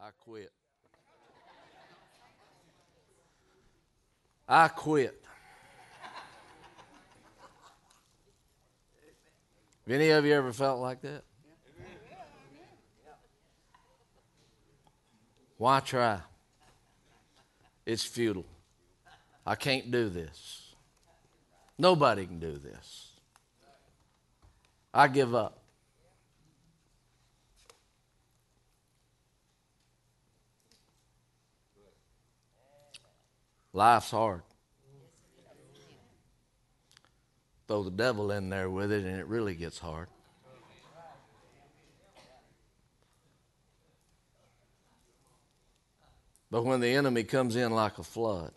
I 0.00 0.10
quit. 0.24 0.52
I 4.48 4.68
quit. 4.68 5.22
Have 9.86 9.94
any 9.94 10.10
of 10.10 10.24
you 10.24 10.34
ever 10.34 10.52
felt 10.52 10.80
like 10.80 11.00
that? 11.02 11.22
Why 15.58 15.80
try? 15.80 16.20
It's 17.86 18.04
futile. 18.04 18.46
I 19.46 19.54
can't 19.54 19.90
do 19.90 20.08
this. 20.08 20.74
Nobody 21.78 22.26
can 22.26 22.38
do 22.38 22.58
this. 22.58 23.12
I 24.92 25.08
give 25.08 25.34
up. 25.34 25.58
Life's 33.76 34.10
hard. 34.10 34.40
Throw 37.68 37.82
the 37.82 37.90
devil 37.90 38.30
in 38.30 38.48
there 38.48 38.70
with 38.70 38.90
it, 38.90 39.04
and 39.04 39.20
it 39.20 39.26
really 39.26 39.54
gets 39.54 39.78
hard. 39.78 40.08
But 46.50 46.64
when 46.64 46.80
the 46.80 46.88
enemy 46.94 47.22
comes 47.22 47.54
in 47.54 47.70
like 47.70 47.98
a 47.98 48.02
flood, 48.02 48.52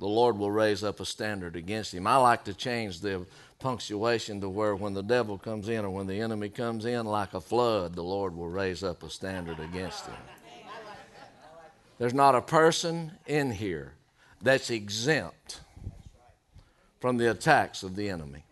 the 0.00 0.08
Lord 0.08 0.38
will 0.38 0.50
raise 0.50 0.82
up 0.82 0.98
a 0.98 1.06
standard 1.06 1.54
against 1.54 1.94
him. 1.94 2.08
I 2.08 2.16
like 2.16 2.42
to 2.46 2.54
change 2.54 3.00
the 3.00 3.24
punctuation 3.60 4.40
to 4.40 4.48
where 4.48 4.74
when 4.74 4.94
the 4.94 5.04
devil 5.04 5.38
comes 5.38 5.68
in 5.68 5.84
or 5.84 5.90
when 5.90 6.08
the 6.08 6.20
enemy 6.20 6.48
comes 6.48 6.84
in 6.84 7.06
like 7.06 7.32
a 7.32 7.40
flood, 7.40 7.94
the 7.94 8.02
Lord 8.02 8.34
will 8.34 8.48
raise 8.48 8.82
up 8.82 9.04
a 9.04 9.10
standard 9.10 9.60
against 9.60 10.06
him. 10.06 10.16
There's 11.98 12.14
not 12.14 12.34
a 12.34 12.40
person 12.40 13.12
in 13.26 13.52
here 13.52 13.94
that's 14.42 14.70
exempt 14.70 15.60
from 17.00 17.18
the 17.18 17.30
attacks 17.30 17.82
of 17.82 17.96
the 17.96 18.08
enemy. 18.08 18.44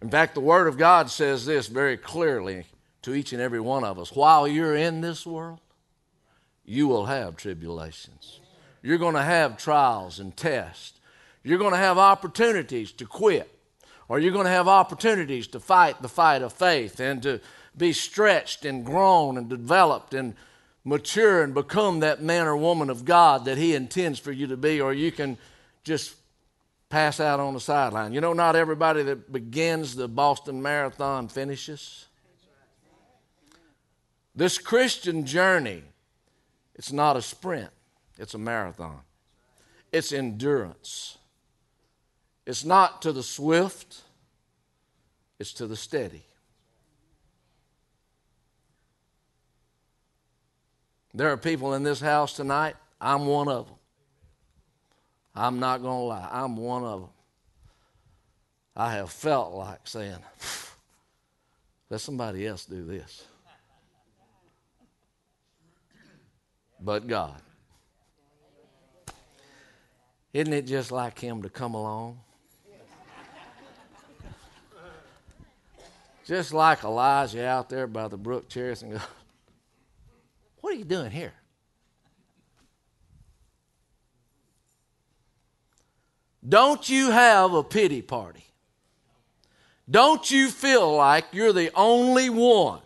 In 0.00 0.10
fact, 0.10 0.34
the 0.34 0.40
Word 0.40 0.68
of 0.68 0.78
God 0.78 1.10
says 1.10 1.46
this 1.46 1.66
very 1.66 1.96
clearly 1.96 2.64
to 3.02 3.14
each 3.14 3.32
and 3.32 3.42
every 3.42 3.60
one 3.60 3.84
of 3.84 3.98
us 3.98 4.14
while 4.14 4.46
you're 4.46 4.76
in 4.76 5.00
this 5.00 5.26
world, 5.26 5.60
you 6.64 6.86
will 6.86 7.06
have 7.06 7.36
tribulations. 7.36 8.40
You're 8.82 8.98
going 8.98 9.14
to 9.14 9.22
have 9.22 9.56
trials 9.56 10.18
and 10.18 10.36
tests. 10.36 11.00
You're 11.42 11.58
going 11.58 11.72
to 11.72 11.78
have 11.78 11.98
opportunities 11.98 12.92
to 12.92 13.06
quit, 13.06 13.50
or 14.08 14.18
you're 14.18 14.32
going 14.32 14.44
to 14.44 14.50
have 14.50 14.68
opportunities 14.68 15.46
to 15.48 15.60
fight 15.60 16.02
the 16.02 16.08
fight 16.08 16.42
of 16.42 16.52
faith 16.52 17.00
and 17.00 17.22
to 17.22 17.40
be 17.76 17.92
stretched 17.92 18.64
and 18.64 18.84
grown 18.84 19.38
and 19.38 19.48
developed 19.48 20.14
and 20.14 20.34
mature 20.84 21.42
and 21.42 21.54
become 21.54 22.00
that 22.00 22.22
man 22.22 22.46
or 22.46 22.56
woman 22.56 22.90
of 22.90 23.04
God 23.04 23.44
that 23.44 23.58
He 23.58 23.74
intends 23.74 24.18
for 24.18 24.32
you 24.32 24.46
to 24.48 24.56
be, 24.56 24.80
or 24.80 24.92
you 24.92 25.12
can 25.12 25.36
just 25.84 26.14
pass 26.88 27.20
out 27.20 27.40
on 27.40 27.54
the 27.54 27.60
sideline. 27.60 28.12
You 28.12 28.20
know, 28.20 28.32
not 28.32 28.56
everybody 28.56 29.02
that 29.02 29.30
begins 29.30 29.94
the 29.94 30.08
Boston 30.08 30.62
Marathon 30.62 31.28
finishes. 31.28 32.06
This 34.34 34.56
Christian 34.58 35.26
journey, 35.26 35.82
it's 36.74 36.92
not 36.92 37.16
a 37.16 37.22
sprint, 37.22 37.70
it's 38.18 38.34
a 38.34 38.38
marathon. 38.38 39.00
It's 39.90 40.12
endurance. 40.12 41.18
It's 42.46 42.64
not 42.64 43.02
to 43.02 43.12
the 43.12 43.22
swift, 43.22 44.02
it's 45.38 45.52
to 45.54 45.66
the 45.66 45.76
steady. 45.76 46.27
There 51.14 51.30
are 51.30 51.36
people 51.36 51.74
in 51.74 51.82
this 51.82 52.00
house 52.00 52.34
tonight, 52.34 52.76
I'm 53.00 53.26
one 53.26 53.48
of 53.48 53.66
them. 53.66 53.76
I'm 55.34 55.60
not 55.60 55.82
going 55.82 55.98
to 55.98 56.04
lie, 56.04 56.28
I'm 56.30 56.56
one 56.56 56.84
of 56.84 57.00
them. 57.02 57.10
I 58.76 58.92
have 58.92 59.10
felt 59.10 59.54
like 59.54 59.80
saying, 59.84 60.18
let 61.90 62.00
somebody 62.00 62.46
else 62.46 62.64
do 62.64 62.84
this. 62.84 63.24
But 66.80 67.06
God. 67.06 67.40
Isn't 70.32 70.52
it 70.52 70.66
just 70.66 70.92
like 70.92 71.18
Him 71.18 71.42
to 71.42 71.48
come 71.48 71.74
along? 71.74 72.20
Just 76.24 76.52
like 76.52 76.84
Elijah 76.84 77.46
out 77.46 77.70
there 77.70 77.86
by 77.86 78.06
the 78.06 78.18
brook 78.18 78.48
go, 78.50 79.00
what 80.68 80.74
are 80.74 80.78
you 80.80 80.84
doing 80.84 81.10
here? 81.10 81.32
Don't 86.46 86.86
you 86.90 87.10
have 87.10 87.54
a 87.54 87.62
pity 87.62 88.02
party? 88.02 88.44
Don't 89.90 90.30
you 90.30 90.50
feel 90.50 90.94
like 90.94 91.24
you're 91.32 91.54
the 91.54 91.70
only 91.74 92.28
one 92.28 92.82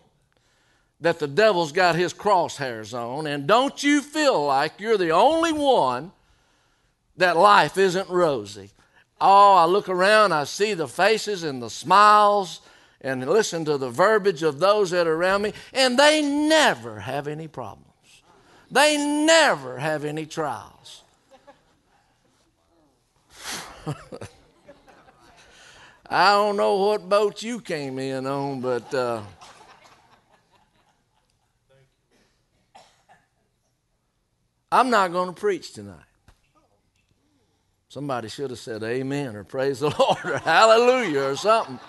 that 1.01 1.19
the 1.19 1.27
devil's 1.27 1.73
got 1.73 1.97
his 1.97 2.13
crosshairs 2.13 2.97
on? 2.97 3.27
And 3.27 3.47
don't 3.47 3.83
you 3.83 4.01
feel 4.01 4.45
like 4.45 4.79
you're 4.79 4.97
the 4.97 5.11
only 5.11 5.51
one 5.51 6.13
that 7.17 7.35
life 7.35 7.77
isn't 7.77 8.09
rosy? 8.09 8.71
Oh, 9.19 9.55
I 9.55 9.65
look 9.65 9.89
around, 9.89 10.31
I 10.31 10.45
see 10.45 10.73
the 10.73 10.87
faces 10.87 11.43
and 11.43 11.61
the 11.61 11.69
smiles 11.69 12.61
and 13.03 13.27
listen 13.29 13.65
to 13.65 13.77
the 13.77 13.89
verbiage 13.89 14.43
of 14.43 14.59
those 14.59 14.91
that 14.91 15.05
are 15.07 15.13
around 15.13 15.41
me, 15.41 15.53
and 15.73 15.99
they 15.99 16.21
never 16.21 17.01
have 17.01 17.27
any 17.27 17.49
problems. 17.49 17.89
They 18.71 18.97
never 18.97 19.77
have 19.77 20.05
any 20.05 20.25
trials. 20.25 21.03
I 26.09 26.33
don't 26.33 26.57
know 26.57 26.75
what 26.77 27.07
boat 27.09 27.43
you 27.43 27.59
came 27.59 27.99
in 27.99 28.25
on, 28.25 28.61
but 28.61 28.93
uh, 28.93 29.21
I'm 34.71 34.89
not 34.89 35.11
going 35.11 35.33
to 35.33 35.39
preach 35.39 35.73
tonight. 35.73 35.99
Somebody 37.89 38.27
should 38.27 38.49
have 38.49 38.57
said 38.57 38.81
amen 38.81 39.35
or 39.35 39.43
praise 39.43 39.81
the 39.81 39.89
Lord 39.99 40.25
or 40.25 40.39
hallelujah 40.39 41.25
or 41.25 41.35
something. 41.35 41.79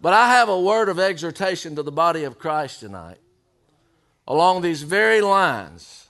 But 0.00 0.12
I 0.12 0.28
have 0.28 0.48
a 0.48 0.60
word 0.60 0.88
of 0.88 0.98
exhortation 0.98 1.74
to 1.76 1.82
the 1.82 1.92
body 1.92 2.24
of 2.24 2.38
Christ 2.38 2.80
tonight 2.80 3.18
along 4.26 4.62
these 4.62 4.82
very 4.82 5.20
lines. 5.20 6.08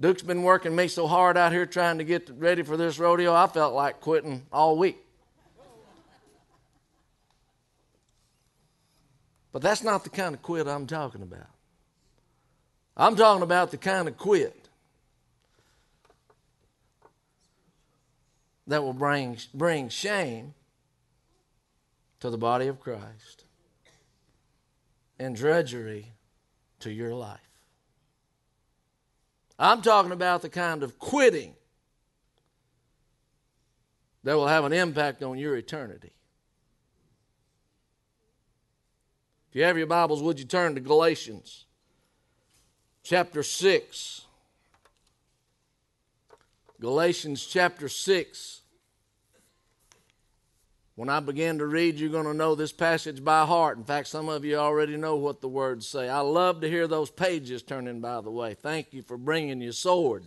Duke's 0.00 0.22
been 0.22 0.42
working 0.42 0.76
me 0.76 0.88
so 0.88 1.06
hard 1.06 1.36
out 1.36 1.52
here 1.52 1.66
trying 1.66 1.98
to 1.98 2.04
get 2.04 2.28
ready 2.30 2.62
for 2.62 2.76
this 2.76 2.98
rodeo, 2.98 3.34
I 3.34 3.46
felt 3.46 3.74
like 3.74 4.00
quitting 4.00 4.46
all 4.52 4.76
week. 4.76 4.98
But 9.50 9.62
that's 9.62 9.82
not 9.82 10.04
the 10.04 10.10
kind 10.10 10.34
of 10.34 10.42
quit 10.42 10.68
I'm 10.68 10.86
talking 10.86 11.22
about. 11.22 11.48
I'm 12.96 13.16
talking 13.16 13.42
about 13.42 13.70
the 13.70 13.76
kind 13.76 14.06
of 14.06 14.18
quit 14.18 14.68
that 18.66 18.82
will 18.82 18.92
bring, 18.92 19.38
bring 19.54 19.88
shame 19.88 20.54
to 22.20 22.30
the 22.30 22.38
body 22.38 22.66
of 22.66 22.80
Christ 22.80 23.44
and 25.18 25.36
drudgery 25.36 26.12
to 26.80 26.90
your 26.90 27.14
life. 27.14 27.40
I'm 29.58 29.82
talking 29.82 30.12
about 30.12 30.42
the 30.42 30.48
kind 30.48 30.82
of 30.82 30.98
quitting 30.98 31.54
that 34.22 34.34
will 34.34 34.46
have 34.46 34.64
an 34.64 34.72
impact 34.72 35.22
on 35.22 35.38
your 35.38 35.56
eternity. 35.56 36.12
If 39.48 39.56
you 39.56 39.64
have 39.64 39.78
your 39.78 39.86
Bibles, 39.86 40.22
would 40.22 40.38
you 40.38 40.44
turn 40.44 40.74
to 40.74 40.80
Galatians 40.80 41.64
chapter 43.02 43.42
6? 43.42 44.26
Galatians 46.80 47.44
chapter 47.46 47.88
6. 47.88 48.57
When 50.98 51.08
I 51.08 51.20
begin 51.20 51.58
to 51.58 51.66
read, 51.68 51.94
you're 51.94 52.10
going 52.10 52.24
to 52.24 52.34
know 52.34 52.56
this 52.56 52.72
passage 52.72 53.22
by 53.22 53.46
heart. 53.46 53.78
In 53.78 53.84
fact, 53.84 54.08
some 54.08 54.28
of 54.28 54.44
you 54.44 54.56
already 54.56 54.96
know 54.96 55.14
what 55.14 55.40
the 55.40 55.46
words 55.46 55.86
say. 55.86 56.08
I 56.08 56.18
love 56.18 56.60
to 56.60 56.68
hear 56.68 56.88
those 56.88 57.08
pages 57.08 57.62
turning, 57.62 58.00
by 58.00 58.20
the 58.20 58.32
way. 58.32 58.54
Thank 58.54 58.92
you 58.92 59.02
for 59.02 59.16
bringing 59.16 59.60
your 59.60 59.70
sword. 59.70 60.24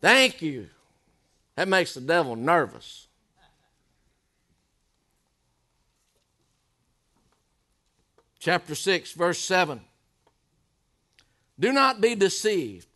Thank 0.00 0.42
you. 0.42 0.68
That 1.54 1.68
makes 1.68 1.94
the 1.94 2.00
devil 2.00 2.34
nervous. 2.34 3.06
Chapter 8.40 8.74
6, 8.74 9.12
verse 9.12 9.38
7. 9.38 9.80
Do 11.60 11.72
not 11.72 12.00
be 12.00 12.16
deceived. 12.16 12.88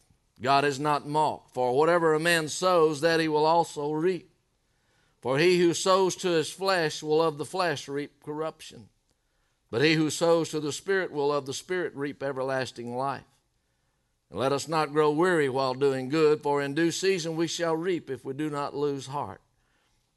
God 0.43 0.65
is 0.65 0.81
not 0.81 1.07
mocked. 1.07 1.55
For 1.55 1.73
whatever 1.79 2.15
a 2.15 2.19
man 2.19 2.49
sows, 2.49 3.01
that 3.03 3.21
he 3.21 3.29
will 3.29 3.47
also 3.47 3.93
reap. 3.93 4.30
For 5.21 5.39
he 5.39 5.59
who 5.59 5.75
sows 5.75 6.17
to 6.17 6.29
his 6.29 6.51
flesh 6.51 7.03
will 7.03 7.23
of 7.23 7.37
the 7.37 7.45
flesh 7.45 7.89
reap 7.89 8.23
corruption. 8.25 8.89
But 9.71 9.83
he 9.83 9.95
who 9.95 10.11
sows 10.11 10.49
to 10.51 10.61
the 10.61 10.73
Spirit 10.73 11.13
will 11.13 11.33
of 11.33 11.47
the 11.47 11.55
Spirit 11.55 11.95
reap 11.95 12.23
everlasting 12.23 12.97
life. 12.97 13.25
And 14.31 14.39
let 14.39 14.53
us 14.53 14.67
not 14.67 14.93
grow 14.93 15.11
weary 15.11 15.49
while 15.49 15.75
doing 15.75 16.09
good, 16.09 16.41
for 16.41 16.63
in 16.63 16.75
due 16.75 16.91
season 16.91 17.37
we 17.37 17.47
shall 17.47 17.77
reap 17.77 18.09
if 18.09 18.25
we 18.25 18.33
do 18.33 18.49
not 18.49 18.75
lose 18.75 19.07
heart. 19.07 19.41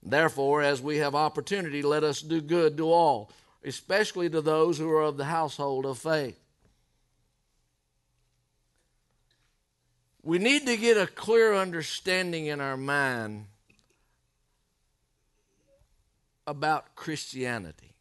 Therefore, 0.02 0.62
as 0.62 0.82
we 0.82 0.98
have 0.98 1.16
opportunity, 1.16 1.82
let 1.82 2.04
us 2.04 2.22
do 2.22 2.42
good 2.42 2.78
to 2.78 2.92
all, 2.92 3.32
especially 3.64 4.30
to 4.30 4.42
those 4.42 4.78
who 4.78 4.90
are 4.92 5.04
of 5.04 5.18
the 5.18 5.26
household 5.26 5.86
of 5.86 5.98
faith. 5.98 6.40
We 10.22 10.40
need 10.40 10.66
to 10.68 10.78
get 10.78 10.98
a 10.98 11.08
clear 11.08 11.54
understanding 11.54 12.46
in 12.46 12.62
our 12.62 12.78
mind 12.78 13.48
about 16.46 16.96
Christianity. 16.96 17.94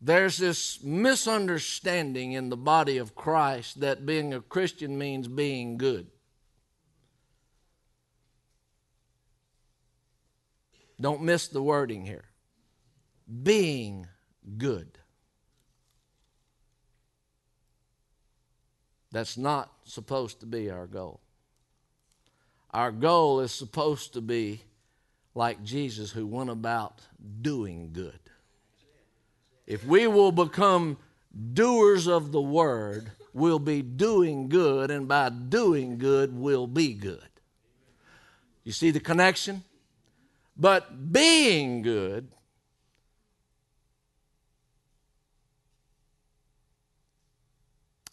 There's 0.00 0.36
this 0.36 0.82
misunderstanding 0.82 2.32
in 2.32 2.50
the 2.50 2.56
body 2.56 2.98
of 2.98 3.14
Christ 3.16 3.80
that 3.80 4.06
being 4.06 4.32
a 4.32 4.40
Christian 4.40 4.96
means 4.96 5.26
being 5.26 5.76
good. 5.76 6.06
Don't 11.00 11.22
miss 11.22 11.48
the 11.48 11.62
wording 11.62 12.04
here. 12.04 12.24
Being 13.42 14.06
good. 14.56 14.98
That's 19.10 19.36
not 19.36 19.72
supposed 19.84 20.40
to 20.40 20.46
be 20.46 20.70
our 20.70 20.86
goal. 20.86 21.20
Our 22.70 22.92
goal 22.92 23.40
is 23.40 23.52
supposed 23.52 24.12
to 24.14 24.20
be 24.20 24.62
like 25.38 25.62
Jesus, 25.62 26.10
who 26.10 26.26
went 26.26 26.50
about 26.50 27.00
doing 27.40 27.90
good. 27.92 28.18
If 29.68 29.84
we 29.84 30.08
will 30.08 30.32
become 30.32 30.98
doers 31.54 32.08
of 32.08 32.32
the 32.32 32.42
word, 32.42 33.12
we'll 33.32 33.60
be 33.60 33.80
doing 33.80 34.48
good, 34.48 34.90
and 34.90 35.06
by 35.06 35.28
doing 35.28 35.96
good, 35.96 36.36
we'll 36.36 36.66
be 36.66 36.92
good. 36.92 37.28
You 38.64 38.72
see 38.72 38.90
the 38.90 38.98
connection? 38.98 39.62
But 40.56 41.12
being 41.12 41.82
good 41.82 42.26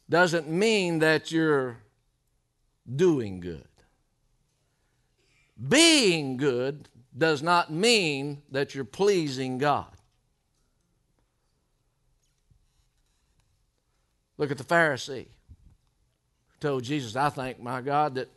doesn't 0.08 0.48
mean 0.48 1.00
that 1.00 1.32
you're 1.32 1.80
doing 2.96 3.40
good. 3.40 3.68
Being 5.68 6.38
good 6.38 6.88
does 7.18 7.42
not 7.42 7.72
mean 7.72 8.42
that 8.52 8.76
you're 8.76 8.84
pleasing 8.84 9.58
God. 9.58 9.88
Look 14.38 14.52
at 14.52 14.58
the 14.58 14.64
Pharisee. 14.64 15.28
Told 16.60 16.84
Jesus, 16.84 17.16
I 17.16 17.30
thank 17.30 17.62
my 17.62 17.82
God 17.82 18.16
that 18.16 18.30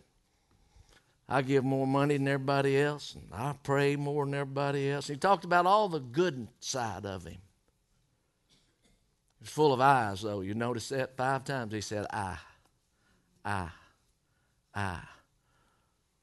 I 1.29 1.43
give 1.43 1.65
more 1.65 1.87
money 1.87 2.17
than 2.17 2.29
everybody 2.29 2.79
else, 2.79 3.15
and 3.15 3.29
I 3.33 3.55
pray 3.63 3.97
more 3.97 4.25
than 4.25 4.35
everybody 4.35 4.91
else. 4.91 5.09
He 5.09 5.17
talked 5.17 5.45
about 5.45 5.67
all 5.67 5.89
the 5.89 6.01
good 6.01 6.49
side 6.61 7.05
of 7.05 7.25
him. 7.25 7.39
He 9.39 9.45
was 9.45 9.51
full 9.51 9.73
of 9.73 9.81
eyes, 9.81 10.23
though. 10.23 10.41
You 10.41 10.55
notice 10.55 10.89
that 10.89 11.17
five 11.17 11.45
times 11.45 11.73
he 11.73 11.81
said, 11.81 12.07
I, 12.11 12.37
I, 13.45 13.69
I. 14.75 15.01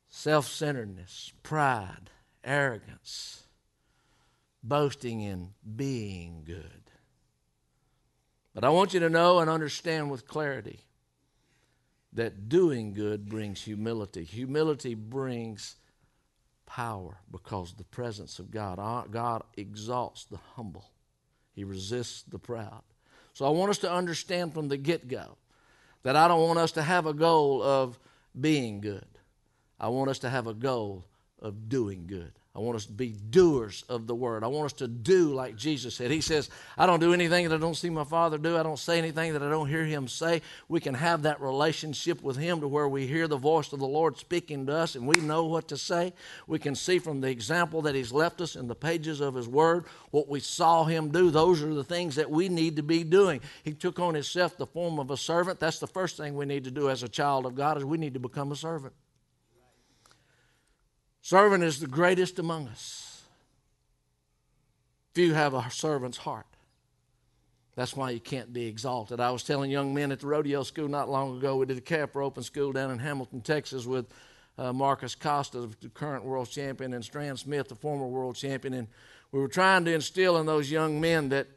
Self 0.09 0.47
centeredness, 0.47 1.33
pride, 1.43 2.09
arrogance, 2.45 3.43
boasting 4.63 5.21
in 5.21 5.49
being 5.75 6.43
good. 6.45 6.91
But 8.53 8.63
I 8.63 8.69
want 8.69 8.93
you 8.93 9.01
to 9.01 9.09
know 9.09 9.39
and 9.39 9.49
understand 9.49 10.09
with 10.09 10.27
clarity 10.27 10.79
that 12.13 12.47
doing 12.47 12.93
good 12.93 13.27
brings 13.27 13.61
humility. 13.61 14.23
Humility 14.23 14.95
brings 14.95 15.75
power 16.65 17.17
because 17.31 17.73
the 17.73 17.83
presence 17.83 18.39
of 18.39 18.51
God. 18.51 18.79
Uh, 18.79 19.03
God 19.11 19.43
exalts 19.57 20.23
the 20.25 20.39
humble, 20.55 20.89
He 21.53 21.63
resists 21.63 22.23
the 22.23 22.39
proud. 22.39 22.83
So 23.33 23.45
I 23.45 23.49
want 23.49 23.69
us 23.69 23.79
to 23.79 23.91
understand 23.91 24.53
from 24.53 24.69
the 24.69 24.77
get 24.77 25.09
go 25.09 25.37
that 26.03 26.15
I 26.15 26.27
don't 26.29 26.41
want 26.41 26.59
us 26.59 26.71
to 26.73 26.81
have 26.81 27.05
a 27.05 27.13
goal 27.13 27.61
of 27.61 27.99
being 28.39 28.79
good. 28.79 29.05
I 29.77 29.89
want 29.89 30.09
us 30.09 30.19
to 30.19 30.29
have 30.29 30.47
a 30.47 30.53
goal 30.53 31.03
of 31.45 31.69
doing 31.69 32.07
good. 32.07 32.31
I 32.55 32.59
want 32.59 32.77
us 32.77 32.85
to 32.85 32.91
be 32.91 33.09
doers 33.09 33.83
of 33.87 34.07
the 34.07 34.15
word. 34.15 34.43
I 34.43 34.47
want 34.47 34.67
us 34.67 34.73
to 34.79 34.87
do 34.87 35.33
like 35.33 35.57
Jesus 35.57 35.93
said. 35.93 36.09
He 36.09 36.21
says, 36.21 36.49
I 36.75 36.87
don't 36.87 37.01
do 37.01 37.13
anything 37.13 37.47
that 37.47 37.55
I 37.55 37.59
don't 37.59 37.75
see 37.75 37.89
my 37.89 38.05
Father 38.05 38.39
do. 38.39 38.57
I 38.57 38.63
don't 38.63 38.79
say 38.79 38.97
anything 38.97 39.33
that 39.33 39.43
I 39.43 39.49
don't 39.49 39.67
hear 39.67 39.83
Him 39.83 40.07
say. 40.07 40.41
We 40.67 40.79
can 40.79 40.95
have 40.95 41.23
that 41.23 41.39
relationship 41.39 42.23
with 42.23 42.37
Him 42.37 42.61
to 42.61 42.67
where 42.67 42.87
we 42.87 43.05
hear 43.05 43.27
the 43.27 43.37
voice 43.37 43.73
of 43.73 43.79
the 43.79 43.85
Lord 43.85 44.17
speaking 44.17 44.65
to 44.65 44.73
us 44.73 44.95
and 44.95 45.05
we 45.05 45.21
know 45.21 45.43
what 45.43 45.67
to 45.67 45.77
say. 45.77 46.13
We 46.47 46.57
can 46.57 46.73
see 46.73 46.97
from 46.97 47.21
the 47.21 47.29
example 47.29 47.83
that 47.83 47.93
He's 47.93 48.11
left 48.11 48.41
us 48.41 48.55
in 48.55 48.67
the 48.67 48.73
pages 48.75 49.19
of 49.19 49.35
His 49.35 49.47
Word 49.47 49.85
what 50.09 50.27
we 50.27 50.39
saw 50.39 50.85
Him 50.85 51.11
do. 51.11 51.29
Those 51.29 51.61
are 51.61 51.73
the 51.73 51.83
things 51.83 52.15
that 52.15 52.31
we 52.31 52.49
need 52.49 52.77
to 52.77 52.83
be 52.83 53.03
doing. 53.03 53.41
He 53.63 53.73
took 53.73 53.99
on 53.99 54.15
Himself 54.15 54.57
the 54.57 54.65
form 54.65 54.97
of 54.97 55.11
a 55.11 55.17
servant. 55.17 55.59
That's 55.59 55.79
the 55.79 55.87
first 55.87 56.17
thing 56.17 56.35
we 56.35 56.45
need 56.45 56.63
to 56.63 56.71
do 56.71 56.89
as 56.89 57.03
a 57.03 57.09
child 57.09 57.45
of 57.45 57.53
God 57.53 57.77
is 57.77 57.85
we 57.85 57.99
need 57.99 58.13
to 58.13 58.19
become 58.19 58.51
a 58.51 58.55
servant. 58.55 58.93
Servant 61.25 61.63
is 61.63 61.79
the 61.79 61.87
greatest 61.87 62.37
among 62.37 62.67
us. 62.67 63.23
Few 65.15 65.33
have 65.33 65.55
a 65.55 65.71
servant's 65.71 66.19
heart. 66.19 66.45
That's 67.73 67.95
why 67.95 68.11
you 68.11 68.19
can't 68.19 68.53
be 68.53 68.67
exalted. 68.67 69.19
I 69.19 69.31
was 69.31 69.41
telling 69.41 69.71
young 69.71 69.91
men 69.91 70.11
at 70.11 70.19
the 70.19 70.27
rodeo 70.27 70.61
school 70.61 70.87
not 70.87 71.09
long 71.09 71.35
ago, 71.35 71.55
we 71.55 71.65
did 71.65 71.79
a 71.79 71.81
calf 71.81 72.15
roping 72.15 72.43
school 72.43 72.71
down 72.71 72.91
in 72.91 72.99
Hamilton, 72.99 73.41
Texas 73.41 73.87
with 73.87 74.05
uh, 74.59 74.71
Marcos 74.71 75.15
Costa, 75.15 75.67
the 75.81 75.89
current 75.89 76.23
world 76.23 76.47
champion, 76.47 76.93
and 76.93 77.03
Stran 77.03 77.37
Smith, 77.37 77.69
the 77.69 77.75
former 77.75 78.05
world 78.05 78.35
champion. 78.35 78.75
And 78.75 78.87
we 79.31 79.39
were 79.39 79.47
trying 79.47 79.83
to 79.85 79.93
instill 79.95 80.37
in 80.37 80.45
those 80.45 80.69
young 80.69 81.01
men 81.01 81.29
that, 81.29 81.47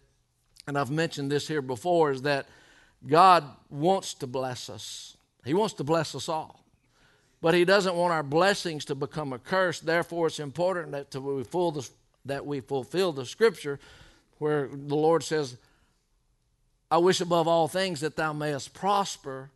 and 0.66 0.78
I've 0.78 0.90
mentioned 0.90 1.30
this 1.30 1.46
here 1.46 1.60
before, 1.60 2.10
is 2.10 2.22
that 2.22 2.46
God 3.06 3.44
wants 3.68 4.14
to 4.14 4.26
bless 4.26 4.70
us. 4.70 5.18
He 5.44 5.52
wants 5.52 5.74
to 5.74 5.84
bless 5.84 6.14
us 6.14 6.26
all. 6.26 6.64
But 7.40 7.54
He 7.54 7.64
doesn't 7.64 7.94
want 7.94 8.12
our 8.12 8.22
blessings 8.22 8.84
to 8.86 8.94
become 8.94 9.32
a 9.32 9.38
curse. 9.38 9.80
Therefore, 9.80 10.26
it's 10.26 10.40
important 10.40 10.92
that, 10.92 11.14
we, 11.20 11.42
the, 11.42 11.88
that 12.24 12.46
we 12.46 12.60
fulfill 12.60 13.12
the 13.12 13.26
scripture 13.26 13.78
where 14.38 14.68
the 14.68 14.96
Lord 14.96 15.22
says, 15.22 15.56
I 16.90 16.98
wish 16.98 17.20
above 17.20 17.46
all 17.46 17.68
things 17.68 18.00
that 18.00 18.16
thou 18.16 18.32
mayest 18.32 18.72
prosper 18.72 19.50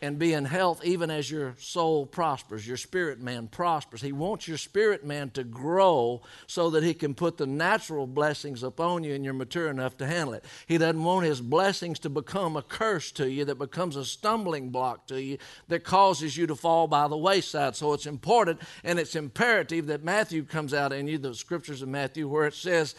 and 0.00 0.18
be 0.18 0.32
in 0.32 0.44
health 0.44 0.84
even 0.84 1.10
as 1.10 1.30
your 1.30 1.54
soul 1.58 2.06
prospers, 2.06 2.66
your 2.66 2.76
spirit 2.76 3.20
man 3.20 3.48
prospers. 3.48 4.00
He 4.00 4.12
wants 4.12 4.46
your 4.46 4.58
spirit 4.58 5.04
man 5.04 5.30
to 5.30 5.44
grow 5.44 6.22
so 6.46 6.70
that 6.70 6.84
he 6.84 6.94
can 6.94 7.14
put 7.14 7.36
the 7.36 7.46
natural 7.46 8.06
blessings 8.06 8.62
upon 8.62 9.04
you 9.04 9.14
and 9.14 9.24
you're 9.24 9.34
mature 9.34 9.68
enough 9.68 9.96
to 9.98 10.06
handle 10.06 10.34
it. 10.34 10.44
He 10.66 10.78
doesn't 10.78 11.02
want 11.02 11.26
his 11.26 11.40
blessings 11.40 11.98
to 12.00 12.10
become 12.10 12.56
a 12.56 12.62
curse 12.62 13.10
to 13.12 13.30
you 13.30 13.44
that 13.46 13.58
becomes 13.58 13.96
a 13.96 14.04
stumbling 14.04 14.70
block 14.70 15.06
to 15.08 15.20
you 15.20 15.38
that 15.68 15.84
causes 15.84 16.36
you 16.36 16.46
to 16.46 16.56
fall 16.56 16.86
by 16.86 17.08
the 17.08 17.16
wayside. 17.16 17.76
So 17.76 17.92
it's 17.92 18.06
important 18.06 18.60
and 18.84 18.98
it's 18.98 19.16
imperative 19.16 19.86
that 19.86 20.04
Matthew 20.04 20.44
comes 20.44 20.72
out 20.74 20.92
in 20.92 21.08
you, 21.08 21.18
the 21.18 21.34
scriptures 21.34 21.82
of 21.82 21.88
Matthew, 21.88 22.28
where 22.28 22.46
it 22.46 22.54
says 22.54 22.94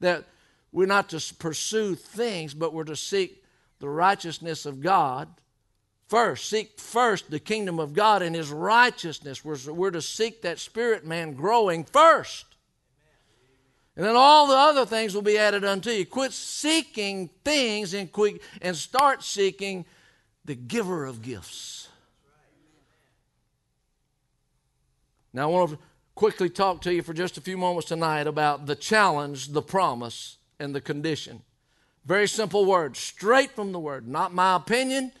that 0.00 0.24
we're 0.72 0.86
not 0.86 1.08
to 1.10 1.34
pursue 1.34 1.94
things, 1.94 2.52
but 2.54 2.74
we're 2.74 2.84
to 2.84 2.96
seek 2.96 3.44
the 3.78 3.88
righteousness 3.88 4.66
of 4.66 4.80
God 4.80 5.28
first. 6.08 6.48
Seek 6.48 6.78
first 6.78 7.30
the 7.30 7.38
kingdom 7.38 7.78
of 7.78 7.94
God 7.94 8.22
and 8.22 8.34
his 8.34 8.50
righteousness. 8.50 9.44
We're, 9.44 9.58
we're 9.72 9.90
to 9.90 10.02
seek 10.02 10.42
that 10.42 10.58
spirit 10.58 11.04
man 11.04 11.34
growing 11.34 11.84
first. 11.84 12.46
And 13.96 14.04
then 14.04 14.16
all 14.16 14.48
the 14.48 14.56
other 14.56 14.86
things 14.86 15.14
will 15.14 15.22
be 15.22 15.38
added 15.38 15.64
unto 15.64 15.90
you. 15.90 16.04
Quit 16.04 16.32
seeking 16.32 17.30
things 17.44 17.94
and, 17.94 18.10
quick, 18.10 18.42
and 18.60 18.76
start 18.76 19.22
seeking 19.22 19.84
the 20.44 20.56
giver 20.56 21.04
of 21.04 21.22
gifts. 21.22 21.88
Now, 25.32 25.44
I 25.44 25.46
want 25.46 25.70
to 25.70 25.78
quickly 26.14 26.48
talk 26.48 26.80
to 26.82 26.94
you 26.94 27.02
for 27.02 27.12
just 27.12 27.38
a 27.38 27.40
few 27.40 27.56
moments 27.56 27.88
tonight 27.88 28.26
about 28.26 28.66
the 28.66 28.76
challenge, 28.76 29.48
the 29.48 29.62
promise, 29.62 30.38
and 30.60 30.74
the 30.74 30.80
condition. 30.80 31.42
Very 32.04 32.28
simple 32.28 32.64
words, 32.64 32.98
straight 32.98 33.50
from 33.52 33.72
the 33.72 33.80
word. 33.80 34.06
Not 34.06 34.34
my 34.34 34.56
opinion, 34.56 35.12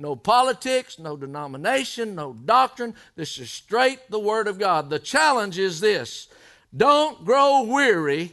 no 0.00 0.16
politics, 0.16 0.98
no 0.98 1.16
denomination, 1.16 2.14
no 2.14 2.32
doctrine. 2.32 2.94
This 3.16 3.38
is 3.38 3.50
straight 3.50 4.10
the 4.10 4.18
Word 4.18 4.48
of 4.48 4.58
God. 4.58 4.88
The 4.88 4.98
challenge 4.98 5.58
is 5.58 5.80
this 5.80 6.28
don't 6.74 7.24
grow 7.24 7.64
weary 7.64 8.32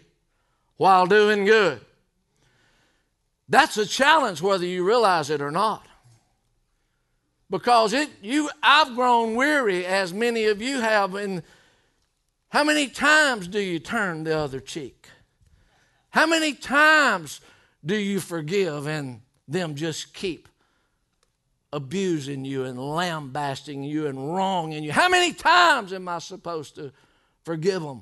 while 0.78 1.06
doing 1.06 1.46
good. 1.46 1.82
That's 3.50 3.78
a 3.78 3.86
challenge 3.86 4.42
whether 4.42 4.66
you 4.66 4.86
realize 4.86 5.30
it 5.30 5.42
or 5.42 5.52
not. 5.52 5.86
Because 7.50 7.94
it 7.94 8.10
you 8.22 8.50
I've 8.64 8.96
grown 8.96 9.36
weary 9.36 9.86
as 9.86 10.14
many 10.14 10.46
of 10.46 10.62
you 10.62 10.80
have 10.80 11.16
and 11.16 11.44
how 12.50 12.64
many 12.64 12.88
times 12.88 13.48
do 13.50 13.60
you 13.60 13.80
turn 13.80 14.24
the 14.24 14.38
other 14.38 14.62
cheek? 14.62 15.10
How 16.12 16.26
many 16.26 16.54
times 16.54 17.42
do 17.86 17.96
you 17.96 18.22
forgive 18.22 18.88
and 18.88 19.22
them 19.50 19.76
just 19.76 20.14
keep 20.14 20.48
abusing 21.78 22.44
you 22.44 22.66
and 22.66 22.78
lambasting 22.78 23.84
you 23.84 24.08
and 24.08 24.36
wronging 24.36 24.84
you? 24.84 24.92
How 24.92 25.08
many 25.08 25.32
times 25.32 25.94
am 25.94 26.10
I 26.10 26.20
supposed 26.20 26.76
to 26.76 26.92
forgive 27.44 27.82
them? 27.82 28.02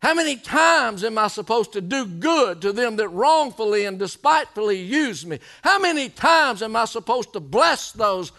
How 0.00 0.14
many 0.14 0.36
times 0.36 1.02
am 1.02 1.18
I 1.18 1.28
supposed 1.28 1.72
to 1.72 1.80
do 1.80 2.06
good 2.06 2.60
to 2.62 2.72
them 2.72 2.96
that 2.96 3.08
wrongfully 3.08 3.86
and 3.86 3.98
despitefully 3.98 4.78
use 4.78 5.24
me? 5.24 5.38
How 5.62 5.78
many 5.78 6.08
times 6.08 6.62
am 6.62 6.76
I 6.76 6.84
supposed 6.84 7.32
to 7.32 7.40
bless 7.40 7.92
those 7.92 8.30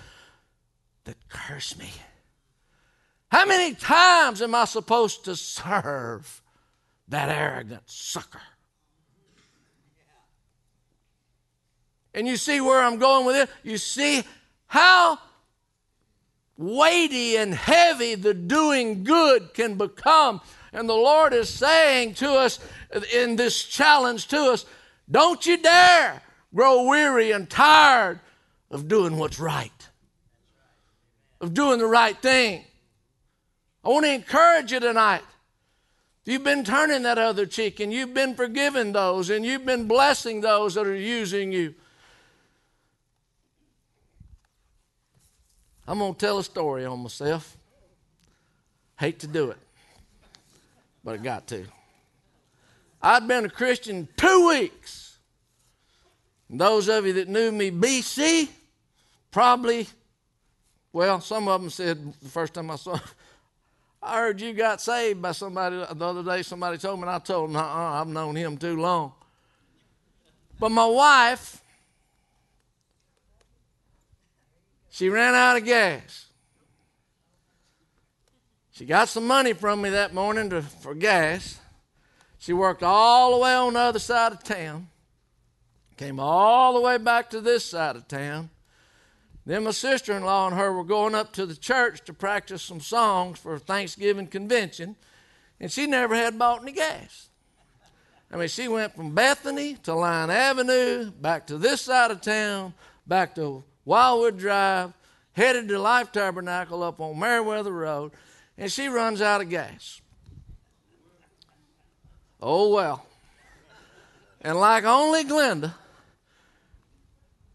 that 1.05 1.17
curse 1.27 1.77
me? 1.77 1.89
How 3.31 3.45
many 3.45 3.75
times 3.75 4.41
am 4.41 4.55
I 4.55 4.65
supposed 4.65 5.25
to 5.25 5.35
serve 5.35 6.41
that 7.07 7.29
arrogant 7.29 7.83
sucker? 7.87 8.41
And 12.15 12.27
you 12.27 12.37
see 12.37 12.61
where 12.61 12.81
I'm 12.81 12.97
going 12.97 13.27
with 13.27 13.35
it? 13.35 13.49
You 13.61 13.77
see 13.77 14.23
how 14.65 15.19
weighty 16.57 17.35
and 17.35 17.53
heavy 17.53 18.15
the 18.15 18.33
doing 18.33 19.03
good 19.03 19.53
can 19.53 19.75
become 19.75 20.41
and 20.75 20.89
the 20.89 20.93
Lord 20.93 21.33
is 21.33 21.49
saying 21.49 22.15
to 22.15 22.33
us 22.33 22.59
in 23.13 23.35
this 23.35 23.63
challenge 23.63 24.27
to 24.29 24.51
us 24.51 24.65
don't 25.09 25.45
you 25.45 25.57
dare 25.57 26.21
grow 26.53 26.83
weary 26.87 27.31
and 27.31 27.49
tired 27.49 28.19
of 28.71 28.87
doing 28.87 29.17
what's 29.17 29.39
right, 29.39 29.89
of 31.39 31.53
doing 31.53 31.79
the 31.79 31.85
right 31.85 32.17
thing. 32.17 32.63
I 33.83 33.89
want 33.89 34.05
to 34.05 34.13
encourage 34.13 34.71
you 34.71 34.79
tonight. 34.79 35.21
You've 36.25 36.43
been 36.43 36.63
turning 36.63 37.03
that 37.03 37.19
other 37.19 37.45
cheek 37.45 37.79
and 37.79 37.93
you've 37.93 38.13
been 38.13 38.33
forgiving 38.33 38.93
those 38.93 39.29
and 39.29 39.45
you've 39.45 39.65
been 39.65 39.87
blessing 39.87 40.41
those 40.41 40.73
that 40.73 40.87
are 40.87 40.95
using 40.95 41.51
you. 41.51 41.75
I'm 45.87 45.99
going 45.99 46.13
to 46.13 46.19
tell 46.19 46.39
a 46.39 46.43
story 46.43 46.85
on 46.85 46.99
myself. 46.99 47.57
Hate 48.97 49.19
to 49.19 49.27
do 49.27 49.51
it 49.51 49.57
but 51.05 51.13
I 51.13 51.17
got 51.17 51.47
to. 51.47 51.63
I'd 53.01 53.27
been 53.27 53.45
a 53.45 53.49
Christian 53.49 54.07
two 54.17 54.47
weeks. 54.47 55.19
And 56.49 56.59
those 56.59 56.89
of 56.89 57.05
you 57.05 57.13
that 57.13 57.29
knew 57.29 57.51
me 57.51 57.69
BC, 57.69 58.49
probably, 59.29 59.87
well, 60.91 61.21
some 61.21 61.47
of 61.47 61.61
them 61.61 61.69
said 61.69 62.13
the 62.21 62.29
first 62.29 62.55
time 62.55 62.71
I 62.71 62.75
saw 62.75 62.99
I 64.03 64.17
heard 64.17 64.41
you 64.41 64.53
got 64.53 64.81
saved 64.81 65.21
by 65.21 65.31
somebody 65.31 65.77
the 65.77 66.05
other 66.05 66.23
day. 66.23 66.43
Somebody 66.43 66.77
told 66.77 66.99
me, 66.99 67.03
and 67.03 67.11
I 67.11 67.19
told 67.19 67.49
them, 67.49 67.55
uh-uh, 67.55 68.01
I've 68.01 68.07
known 68.07 68.35
him 68.35 68.57
too 68.57 68.79
long. 68.79 69.13
But 70.59 70.69
my 70.69 70.85
wife, 70.85 71.61
she 74.95 75.09
ran 75.09 75.35
out 75.35 75.57
of 75.57 75.65
gas. 75.65 76.27
She 78.71 78.85
got 78.85 79.09
some 79.09 79.27
money 79.27 79.51
from 79.51 79.81
me 79.81 79.89
that 79.89 80.13
morning 80.13 80.49
to, 80.51 80.61
for 80.61 80.95
gas. 80.95 81.59
She 82.37 82.53
worked 82.53 82.81
all 82.81 83.33
the 83.33 83.43
way 83.43 83.53
on 83.53 83.73
the 83.73 83.79
other 83.81 83.99
side 83.99 84.31
of 84.31 84.41
town, 84.41 84.87
came 85.97 86.17
all 86.17 86.75
the 86.75 86.79
way 86.79 86.97
back 86.97 87.29
to 87.31 87.41
this 87.41 87.65
side 87.65 87.97
of 87.97 88.07
town. 88.07 88.49
Then 89.45 89.65
my 89.65 89.71
sister 89.71 90.13
in 90.15 90.23
law 90.23 90.47
and 90.47 90.55
her 90.55 90.71
were 90.71 90.85
going 90.85 91.13
up 91.13 91.33
to 91.33 91.45
the 91.45 91.57
church 91.57 91.99
to 92.05 92.13
practice 92.13 92.61
some 92.61 92.79
songs 92.79 93.37
for 93.37 93.59
Thanksgiving 93.59 94.27
convention, 94.27 94.95
and 95.59 95.69
she 95.69 95.87
never 95.87 96.15
had 96.15 96.39
bought 96.39 96.61
any 96.61 96.71
gas. 96.71 97.27
I 98.31 98.37
mean, 98.37 98.47
she 98.47 98.69
went 98.69 98.95
from 98.95 99.13
Bethany 99.13 99.73
to 99.83 99.93
Line 99.93 100.29
Avenue, 100.29 101.11
back 101.11 101.47
to 101.47 101.57
this 101.57 101.81
side 101.81 102.11
of 102.11 102.21
town, 102.21 102.73
back 103.05 103.35
to 103.35 103.65
Wildwood 103.85 104.39
Drive, 104.39 104.93
headed 105.33 105.67
to 105.69 105.79
Life 105.79 106.11
Tabernacle 106.11 106.83
up 106.83 106.99
on 106.99 107.17
Meriwether 107.17 107.71
Road 107.71 108.11
and 108.57 108.71
she 108.71 108.87
runs 108.87 109.21
out 109.21 109.41
of 109.41 109.49
gas. 109.49 110.01
Oh, 112.41 112.73
well. 112.73 113.05
And 114.41 114.59
like 114.59 114.83
only 114.83 115.23
Glenda, 115.23 115.73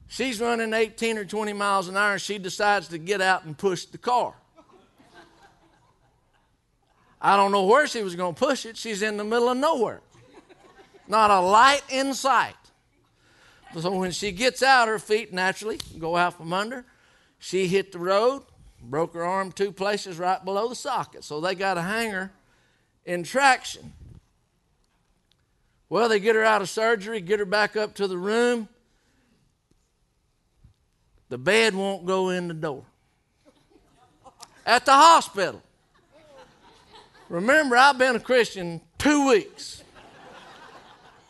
she's 0.08 0.40
running 0.40 0.72
18 0.72 1.18
or 1.18 1.24
20 1.24 1.52
miles 1.52 1.88
an 1.88 1.96
hour 1.96 2.12
and 2.12 2.20
she 2.20 2.38
decides 2.38 2.88
to 2.88 2.98
get 2.98 3.20
out 3.20 3.44
and 3.44 3.56
push 3.56 3.84
the 3.84 3.98
car. 3.98 4.34
I 7.20 7.36
don't 7.36 7.52
know 7.52 7.66
where 7.66 7.86
she 7.86 8.02
was 8.02 8.16
going 8.16 8.34
to 8.34 8.38
push 8.38 8.64
it. 8.64 8.76
She's 8.76 9.02
in 9.02 9.16
the 9.16 9.24
middle 9.24 9.50
of 9.50 9.58
nowhere. 9.58 10.00
Not 11.06 11.30
a 11.30 11.40
light 11.40 11.82
in 11.90 12.14
sight. 12.14 12.54
So 13.78 13.94
when 13.96 14.10
she 14.10 14.32
gets 14.32 14.62
out, 14.62 14.88
her 14.88 14.98
feet 14.98 15.32
naturally 15.32 15.78
go 15.98 16.16
out 16.16 16.36
from 16.36 16.52
under. 16.52 16.84
She 17.38 17.68
hit 17.68 17.92
the 17.92 17.98
road 17.98 18.42
broke 18.82 19.14
her 19.14 19.24
arm 19.24 19.52
two 19.52 19.72
places 19.72 20.18
right 20.18 20.44
below 20.44 20.68
the 20.68 20.74
socket. 20.74 21.24
So 21.24 21.40
they 21.40 21.54
got 21.54 21.78
a 21.78 21.82
hanger 21.82 22.32
in 23.04 23.22
traction. 23.22 23.92
Well, 25.88 26.08
they 26.08 26.20
get 26.20 26.36
her 26.36 26.44
out 26.44 26.62
of 26.62 26.68
surgery, 26.68 27.20
get 27.20 27.40
her 27.40 27.44
back 27.44 27.76
up 27.76 27.94
to 27.96 28.06
the 28.06 28.16
room. 28.16 28.68
The 31.28 31.38
bed 31.38 31.74
won't 31.74 32.06
go 32.06 32.30
in 32.30 32.48
the 32.48 32.54
door. 32.54 32.84
At 34.64 34.84
the 34.84 34.92
hospital. 34.92 35.62
Remember, 37.28 37.76
I've 37.76 37.98
been 37.98 38.16
a 38.16 38.20
Christian 38.20 38.80
two 38.98 39.28
weeks. 39.28 39.82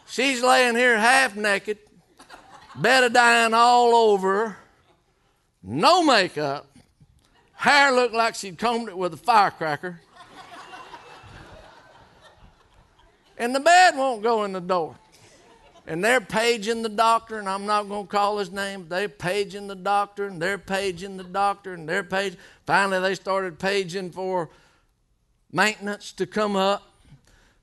She's 0.06 0.42
laying 0.42 0.74
here 0.74 0.98
half 0.98 1.36
naked, 1.36 1.78
betadine 2.78 3.52
all 3.52 3.94
over 3.94 4.56
no 5.62 6.02
makeup, 6.02 6.66
Hair 7.52 7.92
looked 7.92 8.14
like 8.14 8.34
she'd 8.34 8.58
combed 8.58 8.88
it 8.88 8.96
with 8.96 9.12
a 9.12 9.18
firecracker. 9.18 10.00
and 13.36 13.54
the 13.54 13.60
bed 13.60 13.96
won't 13.96 14.22
go 14.22 14.44
in 14.44 14.52
the 14.52 14.60
door. 14.60 14.96
And 15.86 16.02
they're 16.02 16.20
paging 16.20 16.82
the 16.82 16.88
doctor, 16.88 17.38
and 17.38 17.48
I'm 17.48 17.66
not 17.66 17.88
going 17.88 18.06
to 18.06 18.10
call 18.10 18.38
his 18.38 18.50
name. 18.50 18.86
They're 18.88 19.08
paging 19.08 19.66
the 19.66 19.74
doctor, 19.74 20.26
and 20.26 20.40
they're 20.40 20.58
paging 20.58 21.16
the 21.16 21.24
doctor, 21.24 21.74
and 21.74 21.88
they're 21.88 22.04
paging. 22.04 22.38
Finally, 22.64 23.00
they 23.00 23.14
started 23.14 23.58
paging 23.58 24.10
for 24.10 24.48
maintenance 25.52 26.12
to 26.12 26.26
come 26.26 26.56
up. 26.56 26.82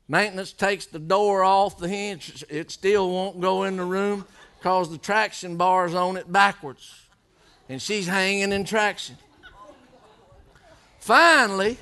Maintenance 0.08 0.52
takes 0.52 0.86
the 0.86 1.00
door 1.00 1.44
off 1.44 1.80
the 1.80 1.88
hinge. 1.88 2.44
It 2.50 2.70
still 2.70 3.10
won't 3.10 3.40
go 3.42 3.64
in 3.64 3.78
the 3.78 3.86
room 3.86 4.26
because 4.58 4.90
the 4.90 4.98
traction 4.98 5.58
bar's 5.58 5.94
on 5.94 6.18
it 6.18 6.32
backwards. 6.32 7.08
And 7.70 7.82
she's 7.82 8.08
hanging 8.08 8.52
in 8.52 8.64
traction. 8.64 9.18
Finally, 11.00 11.78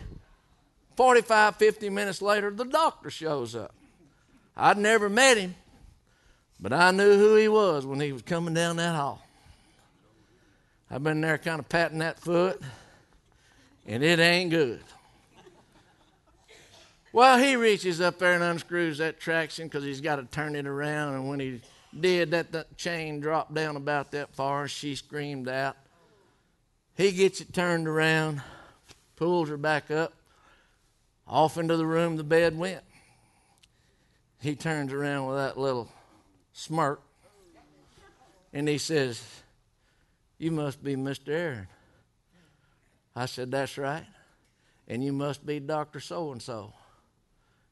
45, 0.96 1.56
50 1.56 1.90
minutes 1.90 2.22
later, 2.22 2.52
the 2.52 2.66
doctor 2.66 3.10
shows 3.10 3.56
up. 3.56 3.74
I'd 4.58 4.78
never 4.78 5.10
met 5.10 5.38
him, 5.38 5.56
but 6.60 6.72
I 6.72 6.92
knew 6.92 7.18
who 7.18 7.36
he 7.36 7.48
was 7.48 7.86
when 7.86 8.00
he 8.00 8.12
was 8.12 8.22
coming 8.22 8.54
down 8.54 8.78
that 8.78 8.96
hall. 8.96 9.26
I've 10.90 11.04
been 11.04 11.22
there 11.22 11.38
kind 11.38 11.60
of 11.60 11.68
patting 11.68 12.00
that 12.00 12.20
foot, 12.20 12.62
and 13.86 14.04
it 14.04 14.20
ain't 14.20 14.52
good. 14.52 14.82
Well, 17.12 17.38
he 17.38 17.56
reaches 17.56 18.02
up 18.02 18.20
there 18.20 18.34
and 18.34 18.44
unscrews 18.44 18.98
that 18.98 19.20
traction 19.20 19.68
because 19.68 19.84
he's 19.84 20.02
got 20.02 20.18
to 20.18 20.24
turn 20.24 20.56
it 20.56 20.68
around. 20.68 21.14
And 21.16 21.30
when 21.30 21.40
he 21.40 21.62
did, 22.00 22.32
that, 22.32 22.52
the 22.52 22.66
chain 22.78 23.20
dropped 23.20 23.54
down 23.54 23.76
about 23.76 24.12
that 24.12 24.34
far. 24.36 24.68
She 24.68 24.96
screamed 24.96 25.48
out. 25.48 25.78
He 26.96 27.12
gets 27.12 27.42
it 27.42 27.54
turned 27.54 27.88
around 27.88 28.42
pulls 29.16 29.50
her 29.50 29.58
back 29.58 29.92
up. 29.92 30.14
Off 31.28 31.58
into 31.58 31.76
the 31.76 31.86
room 31.86 32.18
the 32.18 32.24
bed 32.24 32.58
went. 32.58 32.84
He 34.40 34.56
turns 34.56 34.94
around 34.94 35.28
with 35.28 35.38
that 35.38 35.58
little 35.58 35.90
smirk 36.54 37.02
and 38.54 38.68
he 38.68 38.78
says, 38.78 39.24
You 40.38 40.52
must 40.52 40.84
be 40.84 40.96
Mr. 40.96 41.30
Aaron. 41.30 41.68
I 43.16 43.26
said, 43.26 43.52
That's 43.52 43.78
right. 43.78 44.06
And 44.88 45.04
you 45.04 45.14
must 45.14 45.46
be 45.46 45.60
Dr. 45.60 46.00
So 46.00 46.32
and 46.32 46.42
so. 46.42 46.74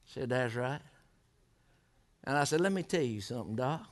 Said, 0.06 0.30
That's 0.30 0.54
right. 0.54 0.80
And 2.24 2.36
I 2.36 2.44
said, 2.44 2.60
Let 2.60 2.72
me 2.72 2.82
tell 2.82 3.02
you 3.02 3.20
something, 3.20 3.54
Doc. 3.54 3.86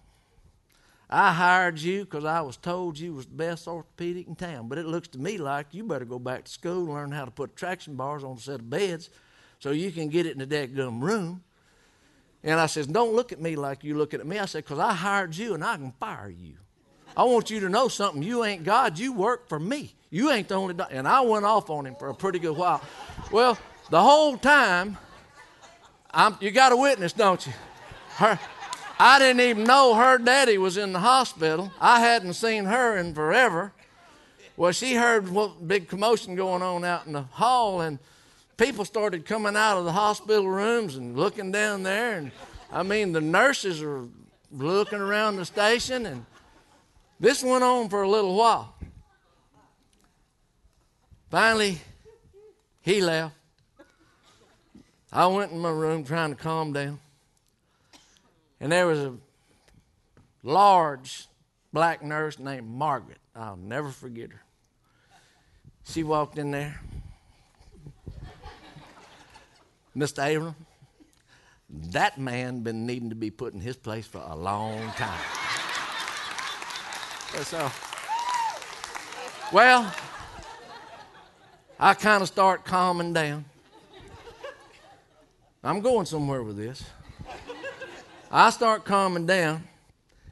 I 1.12 1.30
hired 1.30 1.78
you 1.78 2.06
because 2.06 2.24
I 2.24 2.40
was 2.40 2.56
told 2.56 2.98
you 2.98 3.12
was 3.12 3.26
the 3.26 3.34
best 3.34 3.68
orthopedic 3.68 4.28
in 4.28 4.34
town. 4.34 4.68
But 4.68 4.78
it 4.78 4.86
looks 4.86 5.08
to 5.08 5.18
me 5.18 5.36
like 5.36 5.66
you 5.72 5.84
better 5.84 6.06
go 6.06 6.18
back 6.18 6.44
to 6.44 6.50
school 6.50 6.84
and 6.84 6.88
learn 6.88 7.12
how 7.12 7.26
to 7.26 7.30
put 7.30 7.54
traction 7.54 7.96
bars 7.96 8.24
on 8.24 8.38
a 8.38 8.40
set 8.40 8.60
of 8.60 8.70
beds 8.70 9.10
so 9.58 9.72
you 9.72 9.92
can 9.92 10.08
get 10.08 10.24
it 10.24 10.32
in 10.32 10.38
the 10.38 10.46
dead 10.46 10.74
gum 10.74 11.04
room. 11.04 11.42
And 12.42 12.58
I 12.58 12.64
says, 12.64 12.86
don't 12.86 13.12
look 13.12 13.30
at 13.30 13.42
me 13.42 13.56
like 13.56 13.84
you 13.84 13.94
looking 13.94 14.20
at 14.20 14.26
me. 14.26 14.38
I 14.38 14.46
said, 14.46 14.64
because 14.64 14.78
I 14.78 14.94
hired 14.94 15.36
you 15.36 15.52
and 15.52 15.62
I 15.62 15.76
can 15.76 15.92
fire 16.00 16.30
you. 16.30 16.54
I 17.14 17.24
want 17.24 17.50
you 17.50 17.60
to 17.60 17.68
know 17.68 17.88
something. 17.88 18.22
You 18.22 18.42
ain't 18.44 18.64
God. 18.64 18.98
You 18.98 19.12
work 19.12 19.50
for 19.50 19.60
me. 19.60 19.94
You 20.08 20.30
ain't 20.30 20.48
the 20.48 20.54
only. 20.54 20.72
Do-. 20.72 20.84
And 20.90 21.06
I 21.06 21.20
went 21.20 21.44
off 21.44 21.68
on 21.68 21.86
him 21.86 21.94
for 21.94 22.08
a 22.08 22.14
pretty 22.14 22.38
good 22.38 22.56
while. 22.56 22.80
Well, 23.30 23.58
the 23.90 24.00
whole 24.00 24.38
time, 24.38 24.96
I'm, 26.10 26.38
you 26.40 26.50
got 26.50 26.72
a 26.72 26.76
witness, 26.76 27.12
don't 27.12 27.46
you? 27.46 27.52
Her, 28.16 28.40
I 29.04 29.18
didn't 29.18 29.40
even 29.40 29.64
know 29.64 29.96
her 29.96 30.16
daddy 30.16 30.58
was 30.58 30.76
in 30.76 30.92
the 30.92 31.00
hospital. 31.00 31.72
I 31.80 31.98
hadn't 31.98 32.34
seen 32.34 32.66
her 32.66 32.96
in 32.96 33.14
forever. 33.14 33.72
Well, 34.56 34.70
she 34.70 34.94
heard 34.94 35.28
what 35.28 35.66
big 35.66 35.88
commotion 35.88 36.36
going 36.36 36.62
on 36.62 36.84
out 36.84 37.06
in 37.06 37.12
the 37.14 37.22
hall, 37.22 37.80
and 37.80 37.98
people 38.56 38.84
started 38.84 39.26
coming 39.26 39.56
out 39.56 39.76
of 39.76 39.86
the 39.86 39.90
hospital 39.90 40.46
rooms 40.46 40.94
and 40.94 41.16
looking 41.16 41.50
down 41.50 41.82
there. 41.82 42.16
And 42.16 42.30
I 42.70 42.84
mean, 42.84 43.10
the 43.10 43.20
nurses 43.20 43.82
are 43.82 44.06
looking 44.52 45.00
around 45.00 45.34
the 45.34 45.46
station, 45.46 46.06
and 46.06 46.24
this 47.18 47.42
went 47.42 47.64
on 47.64 47.88
for 47.88 48.02
a 48.02 48.08
little 48.08 48.36
while. 48.36 48.72
Finally, 51.28 51.80
he 52.82 53.00
left. 53.00 53.34
I 55.12 55.26
went 55.26 55.50
in 55.50 55.58
my 55.58 55.70
room 55.70 56.04
trying 56.04 56.30
to 56.30 56.40
calm 56.40 56.72
down. 56.72 57.00
And 58.62 58.70
there 58.70 58.86
was 58.86 59.00
a 59.00 59.14
large 60.44 61.26
black 61.72 62.00
nurse 62.00 62.38
named 62.38 62.68
Margaret. 62.68 63.18
I'll 63.34 63.56
never 63.56 63.88
forget 63.88 64.30
her. 64.30 64.40
She 65.84 66.04
walked 66.04 66.38
in 66.38 66.52
there. 66.52 66.80
Mr. 69.96 70.36
Abram, 70.36 70.54
that 71.90 72.18
man 72.18 72.60
been 72.60 72.86
needing 72.86 73.08
to 73.10 73.16
be 73.16 73.32
put 73.32 73.52
in 73.52 73.60
his 73.60 73.76
place 73.76 74.06
for 74.06 74.22
a 74.24 74.36
long 74.36 74.80
time. 74.92 75.20
so, 77.42 77.68
well, 79.52 79.92
I 81.80 81.94
kind 81.94 82.22
of 82.22 82.28
start 82.28 82.64
calming 82.64 83.12
down. 83.12 83.44
I'm 85.64 85.80
going 85.80 86.06
somewhere 86.06 86.44
with 86.44 86.56
this. 86.56 86.84
I 88.34 88.48
start 88.48 88.86
calming 88.86 89.26
down, 89.26 89.64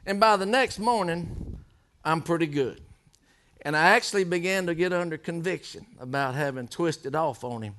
and 0.07 0.19
by 0.19 0.35
the 0.35 0.45
next 0.47 0.79
morning, 0.79 1.59
I'm 2.03 2.23
pretty 2.23 2.47
good. 2.47 2.81
And 3.61 3.77
I 3.77 3.89
actually 3.89 4.23
began 4.23 4.65
to 4.65 4.73
get 4.73 4.91
under 4.91 5.19
conviction 5.19 5.85
about 5.99 6.33
having 6.33 6.67
twisted 6.67 7.15
off 7.15 7.43
on 7.43 7.61
him 7.61 7.75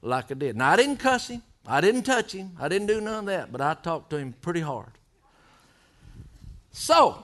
like 0.00 0.30
I 0.30 0.34
did. 0.34 0.56
Now, 0.56 0.70
I 0.70 0.76
didn't 0.76 0.96
cuss 0.96 1.28
him, 1.28 1.42
I 1.66 1.82
didn't 1.82 2.04
touch 2.04 2.32
him, 2.32 2.52
I 2.58 2.68
didn't 2.68 2.86
do 2.86 3.02
none 3.02 3.18
of 3.18 3.26
that, 3.26 3.52
but 3.52 3.60
I 3.60 3.74
talked 3.74 4.08
to 4.10 4.16
him 4.16 4.32
pretty 4.40 4.60
hard. 4.60 4.92
So, 6.72 7.22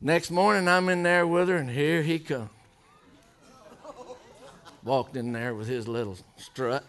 next 0.00 0.32
morning, 0.32 0.66
I'm 0.66 0.88
in 0.88 1.04
there 1.04 1.28
with 1.28 1.48
her, 1.48 1.58
and 1.58 1.70
here 1.70 2.02
he 2.02 2.18
comes. 2.18 2.50
Walked 4.82 5.14
in 5.14 5.30
there 5.30 5.54
with 5.54 5.68
his 5.68 5.86
little 5.86 6.16
strut. 6.38 6.82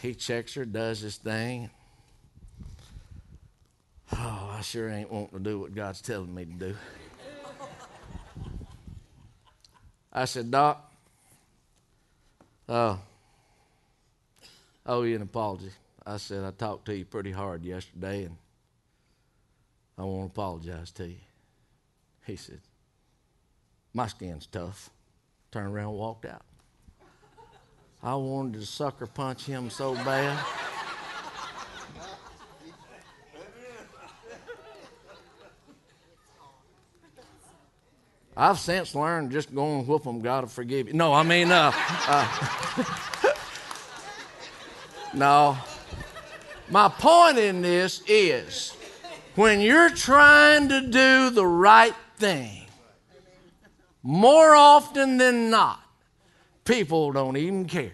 He 0.00 0.14
checks 0.14 0.54
her, 0.54 0.64
does 0.64 1.00
his 1.00 1.16
thing. 1.16 1.70
Oh, 4.12 4.54
I 4.56 4.60
sure 4.62 4.88
ain't 4.88 5.10
wanting 5.10 5.38
to 5.38 5.44
do 5.44 5.58
what 5.60 5.74
God's 5.74 6.00
telling 6.00 6.34
me 6.34 6.44
to 6.44 6.52
do. 6.52 6.74
I 10.12 10.24
said, 10.24 10.50
Doc, 10.50 10.90
uh, 12.68 12.96
owe 14.86 15.02
you 15.02 15.16
an 15.16 15.22
apology. 15.22 15.70
I 16.06 16.16
said, 16.16 16.44
I 16.44 16.50
talked 16.52 16.86
to 16.86 16.96
you 16.96 17.04
pretty 17.04 17.30
hard 17.30 17.64
yesterday, 17.64 18.24
and 18.24 18.36
I 19.98 20.04
want 20.04 20.32
to 20.32 20.40
apologize 20.40 20.90
to 20.92 21.06
you. 21.06 21.16
He 22.24 22.36
said, 22.36 22.60
My 23.92 24.06
skin's 24.06 24.46
tough. 24.46 24.90
Turned 25.50 25.74
around 25.74 25.92
walked 25.92 26.26
out. 26.26 26.42
I 28.02 28.14
wanted 28.14 28.60
to 28.60 28.66
sucker 28.66 29.06
punch 29.06 29.44
him 29.44 29.70
so 29.70 29.94
bad. 29.94 30.38
I've 38.36 38.60
since 38.60 38.94
learned 38.94 39.32
just 39.32 39.52
go 39.52 39.78
and 39.78 39.86
whoop 39.88 40.04
them, 40.04 40.20
God 40.20 40.44
will 40.44 40.48
forgive 40.48 40.86
you. 40.86 40.94
No, 40.94 41.12
I 41.12 41.24
mean, 41.24 41.50
uh, 41.50 41.72
uh, 41.74 42.84
no. 45.14 45.58
My 46.70 46.88
point 46.88 47.38
in 47.38 47.62
this 47.62 48.00
is 48.06 48.76
when 49.34 49.60
you're 49.60 49.90
trying 49.90 50.68
to 50.68 50.82
do 50.82 51.30
the 51.30 51.44
right 51.44 51.96
thing, 52.16 52.66
more 54.04 54.54
often 54.54 55.16
than 55.16 55.50
not, 55.50 55.80
people 56.68 57.12
don't 57.12 57.36
even 57.36 57.64
care. 57.64 57.92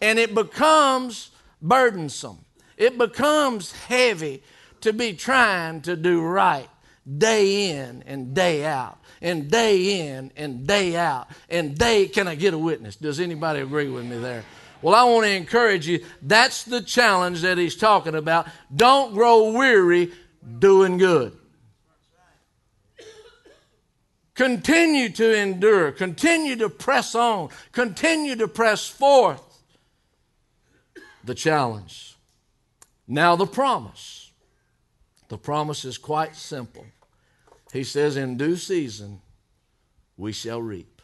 And 0.00 0.18
it 0.18 0.34
becomes 0.34 1.30
burdensome, 1.62 2.44
it 2.76 2.98
becomes 2.98 3.72
heavy 3.72 4.42
to 4.82 4.92
be 4.92 5.14
trying 5.14 5.80
to 5.82 5.96
do 5.96 6.20
right 6.20 6.68
day 7.16 7.70
in 7.70 8.04
and 8.06 8.34
day 8.34 8.66
out 8.66 8.98
and 9.22 9.50
day 9.50 10.08
in 10.08 10.30
and 10.36 10.66
day 10.66 10.94
out 10.94 11.26
and 11.48 11.76
day 11.76 12.06
can 12.06 12.28
i 12.28 12.34
get 12.34 12.52
a 12.52 12.58
witness? 12.58 12.96
Does 12.96 13.18
anybody 13.18 13.60
agree 13.60 13.88
with 13.88 14.04
me 14.04 14.18
there? 14.18 14.44
Well 14.82 14.94
i 14.94 15.02
want 15.04 15.24
to 15.24 15.32
encourage 15.32 15.88
you 15.88 16.04
that's 16.22 16.64
the 16.64 16.82
challenge 16.82 17.40
that 17.40 17.56
he's 17.56 17.76
talking 17.76 18.14
about. 18.14 18.46
Don't 18.74 19.14
grow 19.14 19.52
weary 19.52 20.12
doing 20.58 20.98
good 20.98 21.36
continue 24.38 25.10
to 25.10 25.36
endure 25.36 25.92
continue 25.92 26.56
to 26.56 26.70
press 26.70 27.14
on 27.14 27.50
continue 27.72 28.34
to 28.34 28.48
press 28.48 28.86
forth 28.86 29.42
the 31.24 31.34
challenge 31.34 32.16
now 33.06 33.36
the 33.36 33.46
promise 33.46 34.32
the 35.28 35.36
promise 35.36 35.84
is 35.84 35.98
quite 35.98 36.34
simple 36.34 36.86
he 37.72 37.84
says, 37.84 38.16
In 38.16 38.36
due 38.36 38.56
season, 38.56 39.20
we 40.16 40.32
shall 40.32 40.62
reap. 40.62 41.02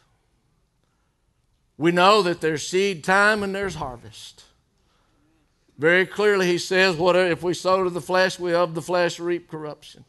We 1.76 1.92
know 1.92 2.22
that 2.22 2.40
there's 2.40 2.66
seed 2.66 3.04
time 3.04 3.42
and 3.42 3.54
there's 3.54 3.74
harvest. 3.74 4.44
Very 5.76 6.06
clearly, 6.06 6.46
he 6.46 6.58
says, 6.58 6.94
what 6.94 7.16
if 7.16 7.42
we 7.42 7.52
sow 7.52 7.82
to 7.82 7.90
the 7.90 8.00
flesh, 8.00 8.38
we 8.38 8.54
of 8.54 8.76
the 8.76 8.82
flesh 8.82 9.18
reap 9.18 9.50
corruption. 9.50 10.04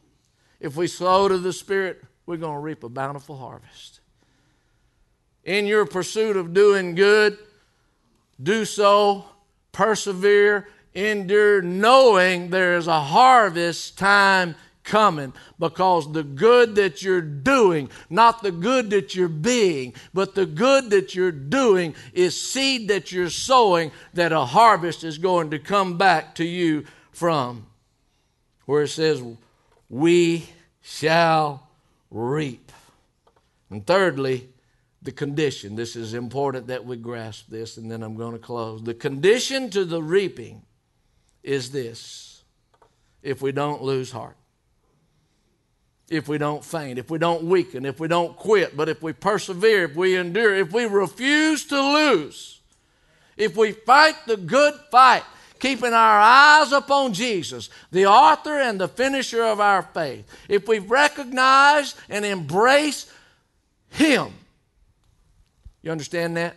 If 0.60 0.76
we 0.76 0.86
sow 0.86 1.28
to 1.28 1.40
the 1.40 1.52
Spirit, 1.52 2.04
we're 2.26 2.38
going 2.38 2.56
to 2.56 2.60
reap 2.60 2.84
a 2.84 2.90
bountiful 2.90 3.38
harvest. 3.38 4.00
In 5.44 5.68
your 5.68 5.86
pursuit 5.86 6.38
of 6.38 6.54
doing 6.54 6.96
good, 6.96 7.38
do 8.42 8.66
so, 8.66 9.26
persevere, 9.72 10.68
endure, 10.94 11.62
knowing 11.62 12.50
there 12.50 12.78
is 12.78 12.88
a 12.88 13.00
harvest 13.00 13.98
time 13.98 14.56
coming 14.84 15.34
because 15.60 16.12
the 16.12 16.24
good 16.24 16.76
that 16.76 17.02
you're 17.02 17.22
doing, 17.22 17.90
not 18.10 18.42
the 18.42 18.52
good 18.52 18.92
that 18.92 19.16
you're 19.16 19.28
being, 19.28 19.94
but 20.14 20.36
the 20.36 20.46
good 20.46 20.90
that 20.92 21.14
you're 21.16 21.32
doing 21.32 21.96
is 22.14 22.40
seed 22.40 22.88
that 22.88 23.12
you're 23.12 23.30
sowing 23.30 23.92
that 24.14 24.32
a 24.32 24.46
harvest 24.46 25.04
is 25.04 25.18
going 25.18 25.50
to 25.52 25.60
come 25.60 25.98
back 25.98 26.36
to 26.36 26.46
you 26.46 26.86
from. 27.12 27.66
Where 28.66 28.84
it 28.84 28.90
says, 28.90 29.22
We 29.90 30.48
shall 30.82 31.64
reap. 32.15 32.71
And 33.69 33.86
thirdly, 33.86 34.49
the 35.01 35.12
condition. 35.12 35.75
This 35.75 35.95
is 35.95 36.13
important 36.13 36.67
that 36.67 36.86
we 36.86 36.97
grasp 36.97 37.47
this, 37.49 37.78
and 37.78 37.91
then 37.91 38.01
I'm 38.01 38.15
going 38.15 38.34
to 38.34 38.39
close. 38.39 38.84
The 38.84 38.93
condition 38.93 39.69
to 39.71 39.86
the 39.86 40.01
reaping 40.01 40.63
is 41.43 41.71
this 41.71 42.43
if 43.21 43.41
we 43.41 43.51
don't 43.51 43.82
lose 43.82 44.12
heart 44.12 44.38
if 46.10 46.28
we 46.28 46.38
don't 46.38 46.63
faint, 46.63 46.99
if 46.99 47.10
we 47.10 47.17
don't 47.17 47.43
weaken, 47.43 47.86
if 47.86 47.99
we 47.99 48.08
don't 48.08 48.36
quit, 48.36 48.78
but 48.78 48.89
if 48.89 49.01
we 49.01 49.13
persevere, 49.13 49.86
if 49.86 49.95
we 49.95 50.15
endure, 50.15 50.54
if 50.54 50.71
we 50.71 50.86
refuse 50.86 51.65
to 51.65 51.82
lose, 51.82 52.62
if 53.38 53.58
we 53.58 53.71
fight 53.71 54.15
the 54.28 54.38
good 54.38 54.73
fight, 54.91 55.23
keeping 55.60 55.94
our 55.94 56.20
eyes 56.20 56.72
upon 56.72 57.13
Jesus, 57.13 57.70
the 57.91 58.06
author 58.06 58.60
and 58.60 58.80
the 58.80 58.88
finisher 58.88 59.44
of 59.44 59.60
our 59.60 59.82
faith, 59.82 60.26
if 60.50 60.68
we 60.68 60.80
recognize 60.80 61.96
and 62.10 62.26
embrace 62.26 63.12
Him, 63.89 64.34
you 65.82 65.91
understand 65.91 66.38
that? 66.38 66.56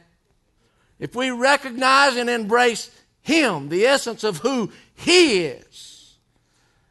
If 0.99 1.15
we 1.15 1.31
recognize 1.31 2.17
and 2.17 2.29
embrace 2.29 2.91
Him, 3.21 3.69
the 3.69 3.87
essence 3.87 4.25
of 4.25 4.39
who 4.39 4.73
He 4.95 5.45
is, 5.45 6.17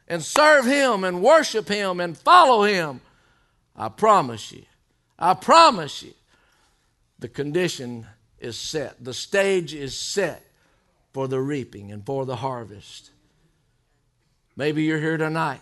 and 0.06 0.22
serve 0.22 0.64
Him 0.64 1.04
and 1.04 1.22
worship 1.22 1.68
Him 1.68 2.00
and 2.00 2.16
follow 2.16 2.62
Him, 2.62 3.00
I 3.76 3.88
promise 3.88 4.52
you, 4.52 4.64
I 5.18 5.34
promise 5.34 6.02
you, 6.02 6.14
the 7.18 7.28
condition 7.28 8.06
is 8.38 8.56
set. 8.56 9.02
The 9.04 9.14
stage 9.14 9.74
is 9.74 9.96
set 9.98 10.47
for 11.12 11.28
the 11.28 11.40
reaping 11.40 11.90
and 11.90 12.04
for 12.04 12.26
the 12.26 12.36
harvest. 12.36 13.10
Maybe 14.56 14.82
you're 14.82 15.00
here 15.00 15.16
tonight, 15.16 15.60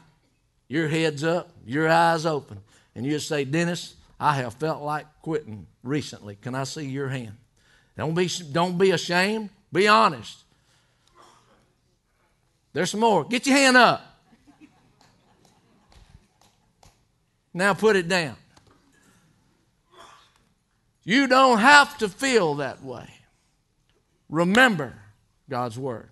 your 0.68 0.88
head's 0.88 1.22
up, 1.22 1.50
your 1.64 1.88
eyes 1.88 2.26
open, 2.26 2.61
and 2.94 3.04
you 3.04 3.18
say, 3.18 3.44
Dennis, 3.44 3.94
I 4.18 4.37
have 4.37 4.54
felt 4.54 4.82
like 4.82 5.06
quitting 5.22 5.66
recently. 5.82 6.37
Can 6.37 6.54
I 6.54 6.64
see 6.64 6.87
your 6.87 7.09
hand? 7.09 7.37
Don't 7.96 8.14
be, 8.14 8.28
don't 8.52 8.78
be 8.78 8.90
ashamed. 8.90 9.50
Be 9.72 9.88
honest. 9.88 10.44
There's 12.72 12.90
some 12.90 13.00
more. 13.00 13.24
Get 13.24 13.46
your 13.46 13.56
hand 13.56 13.76
up. 13.76 14.02
Now 17.52 17.72
put 17.72 17.96
it 17.96 18.06
down. 18.09 18.37
You 21.04 21.26
don't 21.26 21.59
have 21.59 21.96
to 21.98 22.09
feel 22.09 22.56
that 22.56 22.82
way. 22.82 23.09
Remember 24.28 24.94
God's 25.48 25.78
Word. 25.78 26.11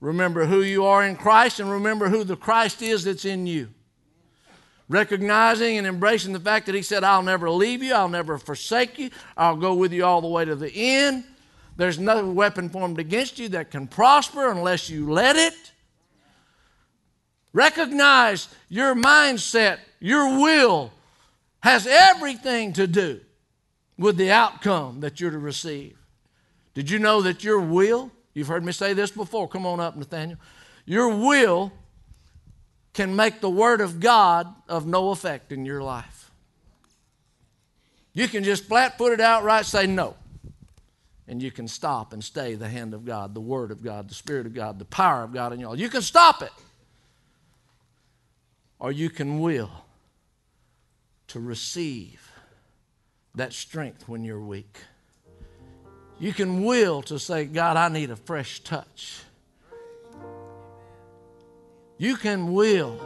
Remember 0.00 0.46
who 0.46 0.62
you 0.62 0.84
are 0.84 1.04
in 1.04 1.16
Christ 1.16 1.60
and 1.60 1.70
remember 1.70 2.08
who 2.08 2.24
the 2.24 2.36
Christ 2.36 2.82
is 2.82 3.04
that's 3.04 3.24
in 3.24 3.46
you. 3.46 3.68
Recognizing 4.88 5.76
and 5.76 5.86
embracing 5.86 6.32
the 6.32 6.40
fact 6.40 6.66
that 6.66 6.74
He 6.74 6.82
said, 6.82 7.04
I'll 7.04 7.22
never 7.22 7.50
leave 7.50 7.82
you, 7.82 7.92
I'll 7.92 8.08
never 8.08 8.38
forsake 8.38 8.98
you, 8.98 9.10
I'll 9.36 9.56
go 9.56 9.74
with 9.74 9.92
you 9.92 10.04
all 10.04 10.20
the 10.20 10.28
way 10.28 10.44
to 10.44 10.54
the 10.54 10.72
end. 10.72 11.24
There's 11.76 11.98
no 11.98 12.28
weapon 12.30 12.68
formed 12.70 12.98
against 12.98 13.38
you 13.38 13.48
that 13.50 13.70
can 13.70 13.86
prosper 13.86 14.50
unless 14.50 14.90
you 14.90 15.10
let 15.10 15.36
it. 15.36 15.54
Recognize 17.52 18.48
your 18.68 18.94
mindset, 18.94 19.78
your 20.00 20.38
will 20.40 20.92
has 21.60 21.86
everything 21.86 22.72
to 22.74 22.86
do 22.86 23.20
with 23.96 24.16
the 24.16 24.30
outcome 24.30 25.00
that 25.00 25.20
you're 25.20 25.30
to 25.30 25.38
receive. 25.38 25.96
Did 26.74 26.90
you 26.90 26.98
know 26.98 27.22
that 27.22 27.42
your 27.42 27.60
will, 27.60 28.12
you've 28.38 28.48
heard 28.48 28.64
me 28.64 28.72
say 28.72 28.94
this 28.94 29.10
before, 29.10 29.48
come 29.48 29.66
on 29.66 29.80
up, 29.80 29.96
Nathaniel. 29.96 30.38
Your 30.86 31.08
will 31.08 31.72
can 32.94 33.14
make 33.14 33.40
the 33.40 33.50
Word 33.50 33.80
of 33.80 34.00
God 34.00 34.54
of 34.68 34.86
no 34.86 35.10
effect 35.10 35.52
in 35.52 35.66
your 35.66 35.82
life. 35.82 36.30
You 38.14 38.28
can 38.28 38.44
just 38.44 38.64
flat 38.64 38.96
put 38.96 39.12
it 39.12 39.20
outright, 39.20 39.66
say 39.66 39.86
no. 39.86 40.16
And 41.26 41.42
you 41.42 41.50
can 41.50 41.68
stop 41.68 42.12
and 42.12 42.24
stay 42.24 42.54
the 42.54 42.68
hand 42.68 42.94
of 42.94 43.04
God, 43.04 43.34
the 43.34 43.40
Word 43.40 43.70
of 43.70 43.82
God, 43.82 44.08
the 44.08 44.14
Spirit 44.14 44.46
of 44.46 44.54
God, 44.54 44.78
the 44.78 44.84
power 44.84 45.22
of 45.22 45.32
God 45.32 45.52
in 45.52 45.60
you 45.60 45.66
all. 45.66 45.78
You 45.78 45.90
can 45.90 46.00
stop 46.00 46.42
it. 46.42 46.52
Or 48.78 48.90
you 48.90 49.10
can 49.10 49.40
will 49.40 49.70
to 51.26 51.40
receive 51.40 52.32
that 53.34 53.52
strength 53.52 54.08
when 54.08 54.24
you're 54.24 54.40
weak. 54.40 54.78
You 56.18 56.32
can 56.32 56.64
will 56.64 57.02
to 57.02 57.18
say, 57.18 57.44
God, 57.44 57.76
I 57.76 57.88
need 57.88 58.10
a 58.10 58.16
fresh 58.16 58.60
touch. 58.60 59.20
You 61.96 62.16
can 62.16 62.52
will 62.52 63.00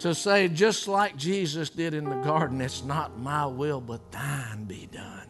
to 0.00 0.14
say, 0.14 0.48
just 0.48 0.88
like 0.88 1.16
Jesus 1.16 1.68
did 1.68 1.92
in 1.92 2.04
the 2.04 2.16
garden, 2.16 2.60
it's 2.60 2.82
not 2.84 3.18
my 3.18 3.46
will, 3.46 3.80
but 3.80 4.10
thine 4.12 4.64
be 4.64 4.88
done. 4.90 5.28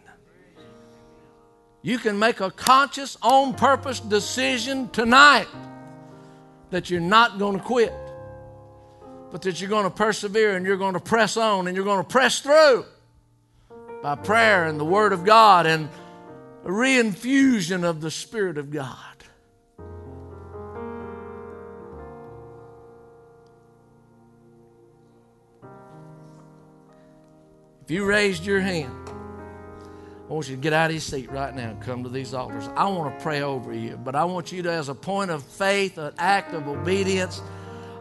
You 1.83 1.99
can 1.99 2.19
make 2.19 2.41
a 2.41 2.51
conscious, 2.51 3.17
on 3.23 3.55
purpose 3.55 4.01
decision 4.01 4.91
tonight 4.91 5.49
that 6.71 6.91
you're 6.91 7.01
not 7.01 7.39
going 7.39 7.59
to 7.59 7.65
quit, 7.65 7.93
but 9.33 9.43
that 9.43 9.61
you're 9.61 9.71
going 9.71 9.85
to 9.85 9.91
persevere 9.91 10.57
and 10.57 10.67
you're 10.67 10.77
going 10.77 10.95
to 10.95 11.01
press 11.01 11.37
on 11.37 11.67
and 11.67 11.77
you're 11.77 11.85
going 11.85 12.03
to 12.03 12.09
press 12.09 12.41
through 12.41 12.85
by 14.03 14.15
prayer 14.15 14.67
and 14.67 14.79
the 14.79 14.85
Word 14.85 15.13
of 15.13 15.25
God 15.25 15.67
and 15.67 15.89
a 16.65 16.69
reinfusion 16.69 17.85
of 17.85 18.01
the 18.01 18.11
Spirit 18.11 18.59
of 18.59 18.71
God. 18.71 18.97
If 27.83 27.91
you 27.91 28.05
raised 28.05 28.45
your 28.45 28.61
hand, 28.61 28.95
I 30.29 30.33
want 30.33 30.49
you 30.49 30.55
to 30.55 30.63
get 30.63 30.73
out 30.73 30.91
of 30.91 30.93
your 30.93 31.01
seat 31.01 31.29
right 31.29 31.53
now 31.53 31.71
and 31.71 31.83
come 31.83 32.05
to 32.05 32.09
these 32.09 32.35
altars. 32.35 32.69
I 32.77 32.89
want 32.89 33.19
to 33.19 33.21
pray 33.21 33.43
over 33.43 33.75
you, 33.75 33.97
but 33.97 34.15
I 34.15 34.25
want 34.27 34.53
you 34.53 34.63
to, 34.63 34.71
as 34.71 34.89
a 34.89 34.95
point 34.95 35.33
of 35.33 35.43
faith, 35.43 35.99
an 35.99 36.13
act 36.17 36.55
of 36.55 36.69
obedience, 36.69 37.43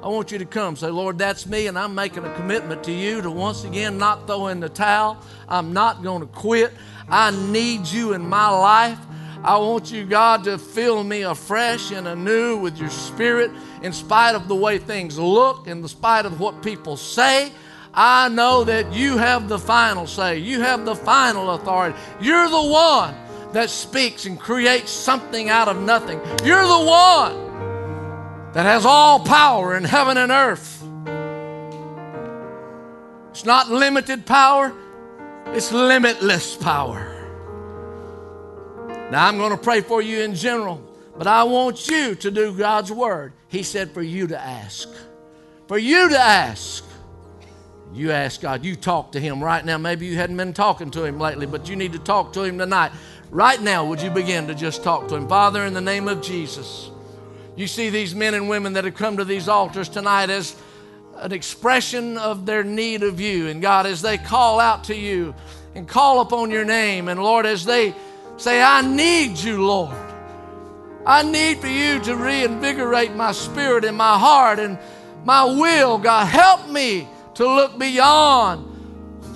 I 0.04 0.10
want 0.10 0.32
you 0.32 0.38
to 0.38 0.46
come. 0.46 0.76
Say, 0.76 0.90
Lord, 0.92 1.18
that's 1.18 1.48
me, 1.48 1.66
and 1.66 1.78
I'm 1.78 1.96
making 1.96 2.24
a 2.24 2.34
commitment 2.36 2.84
to 2.84 2.92
you 2.92 3.22
to 3.22 3.32
once 3.32 3.64
again 3.64 3.98
not 3.98 4.28
throw 4.28 4.48
in 4.48 4.60
the 4.60 4.70
towel. 4.70 5.18
I'm 5.48 5.74
not 5.74 6.04
going 6.04 6.22
to 6.22 6.28
quit. 6.28 6.72
I 7.10 7.32
need 7.32 7.88
you 7.88 8.14
in 8.14 8.28
my 8.28 8.50
life. 8.50 9.00
I 9.44 9.58
want 9.58 9.92
you, 9.92 10.06
God, 10.06 10.44
to 10.44 10.58
fill 10.58 11.04
me 11.04 11.22
afresh 11.22 11.92
and 11.92 12.08
anew 12.08 12.58
with 12.58 12.78
your 12.78 12.90
spirit 12.90 13.52
in 13.82 13.94
spite 13.94 14.36
of 14.36 14.48
the 14.48 14.56
way 14.56 14.78
things 14.78 15.18
look, 15.18 15.68
in 15.68 15.88
spite 15.88 16.26
of 16.26 16.40
what 16.40 16.62
people 16.62 16.98
say. 16.98 17.52
I 17.94 18.30
know 18.30 18.64
that 18.66 18.94
you 18.94 19.18
have 19.18 19.48
the 19.48 19.58
final 19.58 20.08
say. 20.08 20.38
You 20.38 20.62
have 20.62 20.86
the 20.86 20.96
final 20.96 21.52
authority. 21.52 21.98
You're 22.20 22.50
the 22.50 22.62
one 22.62 23.16
that 23.54 23.70
speaks 23.70 24.26
and 24.26 24.40
creates 24.40 24.92
something 24.92 25.50
out 25.50 25.68
of 25.68 25.82
nothing. 25.82 26.20
You're 26.44 26.68
the 26.68 26.86
one 26.86 27.50
that 28.54 28.66
has 28.66 28.86
all 28.86 29.22
power 29.22 29.76
in 29.76 29.84
heaven 29.84 30.18
and 30.18 30.32
earth. 30.32 30.84
It's 33.32 33.46
not 33.46 33.70
limited 33.70 34.26
power, 34.26 34.74
it's 35.56 35.72
limitless 35.72 36.56
power. 36.56 37.16
Now, 39.12 39.28
I'm 39.28 39.38
going 39.38 39.52
to 39.52 39.58
pray 39.58 39.82
for 39.82 40.02
you 40.02 40.22
in 40.22 40.36
general, 40.36 40.82
but 41.18 41.26
I 41.26 41.44
want 41.44 41.88
you 41.88 42.16
to 42.16 42.30
do 42.30 42.56
God's 42.56 42.92
word. 42.92 43.34
He 43.48 43.64
said 43.64 43.92
for 43.92 44.04
you 44.04 44.28
to 44.28 44.40
ask. 44.40 44.88
For 45.68 45.78
you 45.78 46.10
to 46.10 46.20
ask. 46.20 46.86
You 47.92 48.12
ask 48.12 48.42
God, 48.42 48.64
you 48.64 48.76
talk 48.76 49.14
to 49.14 49.20
Him 49.20 49.44
right 49.44 49.66
now. 49.66 49.80
Maybe 49.80 50.06
you 50.06 50.16
hadn't 50.16 50.38
been 50.38 50.54
talking 50.54 50.92
to 50.92 51.04
Him 51.04 51.18
lately, 51.18 51.48
but 51.48 51.68
you 51.68 51.76
need 51.76 51.94
to 51.94 52.00
talk 52.00 52.34
to 52.34 52.44
Him 52.44 52.60
tonight. 52.60 52.92
Right 53.32 53.60
now, 53.60 53.84
would 53.86 54.02
you 54.02 54.12
begin 54.12 54.48
to 54.48 54.54
just 54.54 54.84
talk 54.84 55.08
to 55.08 55.16
Him? 55.16 55.28
Father, 55.28 55.66
in 55.66 55.74
the 55.74 55.82
name 55.82 56.08
of 56.08 56.22
Jesus. 56.22 56.92
You 57.56 57.68
see 57.68 57.90
these 57.90 58.14
men 58.14 58.36
and 58.36 58.48
women 58.48 58.74
that 58.74 58.86
have 58.86 58.96
come 58.96 59.18
to 59.18 59.26
these 59.26 59.50
altars 59.50 59.90
tonight 59.90 60.30
as 60.30 60.56
an 61.20 61.32
expression 61.32 62.18
of 62.18 62.46
their 62.46 62.64
need 62.64 63.04
of 63.04 63.20
you. 63.20 63.48
And 63.48 63.62
God, 63.62 63.86
as 63.86 64.02
they 64.02 64.18
call 64.18 64.60
out 64.60 64.86
to 64.86 64.96
you 64.96 65.36
and 65.76 65.88
call 65.88 66.22
upon 66.22 66.52
your 66.52 66.66
name, 66.66 67.08
and 67.08 67.22
Lord, 67.22 67.46
as 67.46 67.66
they 67.66 67.94
say, 68.38 68.62
I 68.62 68.82
need 68.82 69.38
you, 69.38 69.66
Lord. 69.66 69.96
I 71.06 71.24
need 71.24 71.60
for 71.60 71.68
you 71.68 72.00
to 72.02 72.16
reinvigorate 72.16 73.16
my 73.16 73.32
spirit 73.32 73.86
and 73.86 73.98
my 73.98 74.18
heart 74.18 74.60
and 74.60 74.78
my 75.26 75.44
will. 75.44 75.98
God, 75.98 76.26
help 76.26 76.70
me 76.70 77.08
to 77.36 77.46
look 77.46 77.80
beyond 77.80 78.69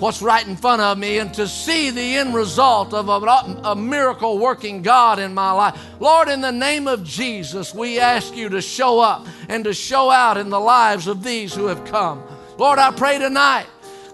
what's 0.04 0.20
right 0.20 0.46
in 0.46 0.54
front 0.54 0.82
of 0.82 0.98
me 0.98 1.16
and 1.16 1.32
to 1.32 1.48
see 1.48 1.88
the 1.88 2.16
end 2.16 2.34
result 2.34 2.92
of 2.92 3.08
a, 3.08 3.70
a, 3.70 3.74
miracle 3.74 4.36
working 4.36 4.82
God 4.82 5.18
in 5.18 5.32
my 5.32 5.50
life. 5.50 5.80
Lord, 5.98 6.28
in 6.28 6.42
the 6.42 6.52
name 6.52 6.86
of 6.86 7.04
Jesus, 7.04 7.74
we 7.74 7.98
ask 7.98 8.36
you 8.36 8.50
to 8.50 8.60
show 8.60 9.00
up 9.00 9.26
and 9.48 9.64
to 9.64 9.72
show 9.72 10.10
out 10.10 10.36
in 10.36 10.50
the 10.50 10.60
lives 10.60 11.06
of 11.06 11.24
these 11.24 11.54
who 11.54 11.68
have 11.68 11.86
come. 11.86 12.22
Lord, 12.58 12.78
I 12.78 12.90
pray 12.90 13.18
tonight 13.18 13.64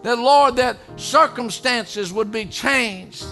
that, 0.04 0.16
Lord, 0.16 0.54
that 0.56 0.76
circumstances 0.94 2.12
would 2.12 2.30
be 2.30 2.44
changed. 2.44 3.24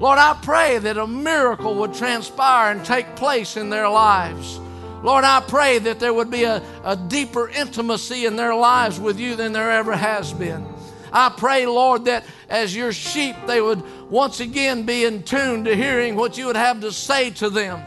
Lord, 0.00 0.18
I 0.18 0.36
pray 0.42 0.78
that 0.78 0.98
a 0.98 1.06
miracle 1.06 1.76
would 1.76 1.94
transpire 1.94 2.72
and 2.72 2.84
take 2.84 3.14
place 3.14 3.56
in 3.56 3.70
their 3.70 3.88
lives. 3.88 4.58
Lord, 5.04 5.22
I 5.22 5.38
pray 5.46 5.78
that 5.78 6.00
there 6.00 6.12
would 6.12 6.32
be 6.32 6.42
a, 6.42 6.60
a 6.82 6.96
deeper 6.96 7.48
intimacy 7.50 8.26
in 8.26 8.34
their 8.34 8.56
lives 8.56 8.98
with 8.98 9.20
you 9.20 9.36
than 9.36 9.52
there 9.52 9.70
ever 9.70 9.94
has 9.94 10.32
been. 10.32 10.73
I 11.14 11.28
pray, 11.28 11.64
Lord, 11.64 12.06
that 12.06 12.24
as 12.48 12.74
your 12.74 12.92
sheep, 12.92 13.36
they 13.46 13.60
would 13.60 14.10
once 14.10 14.40
again 14.40 14.84
be 14.84 15.04
in 15.04 15.22
tune 15.22 15.64
to 15.64 15.76
hearing 15.76 16.16
what 16.16 16.36
you 16.36 16.46
would 16.46 16.56
have 16.56 16.80
to 16.80 16.90
say 16.90 17.30
to 17.30 17.48
them. 17.48 17.80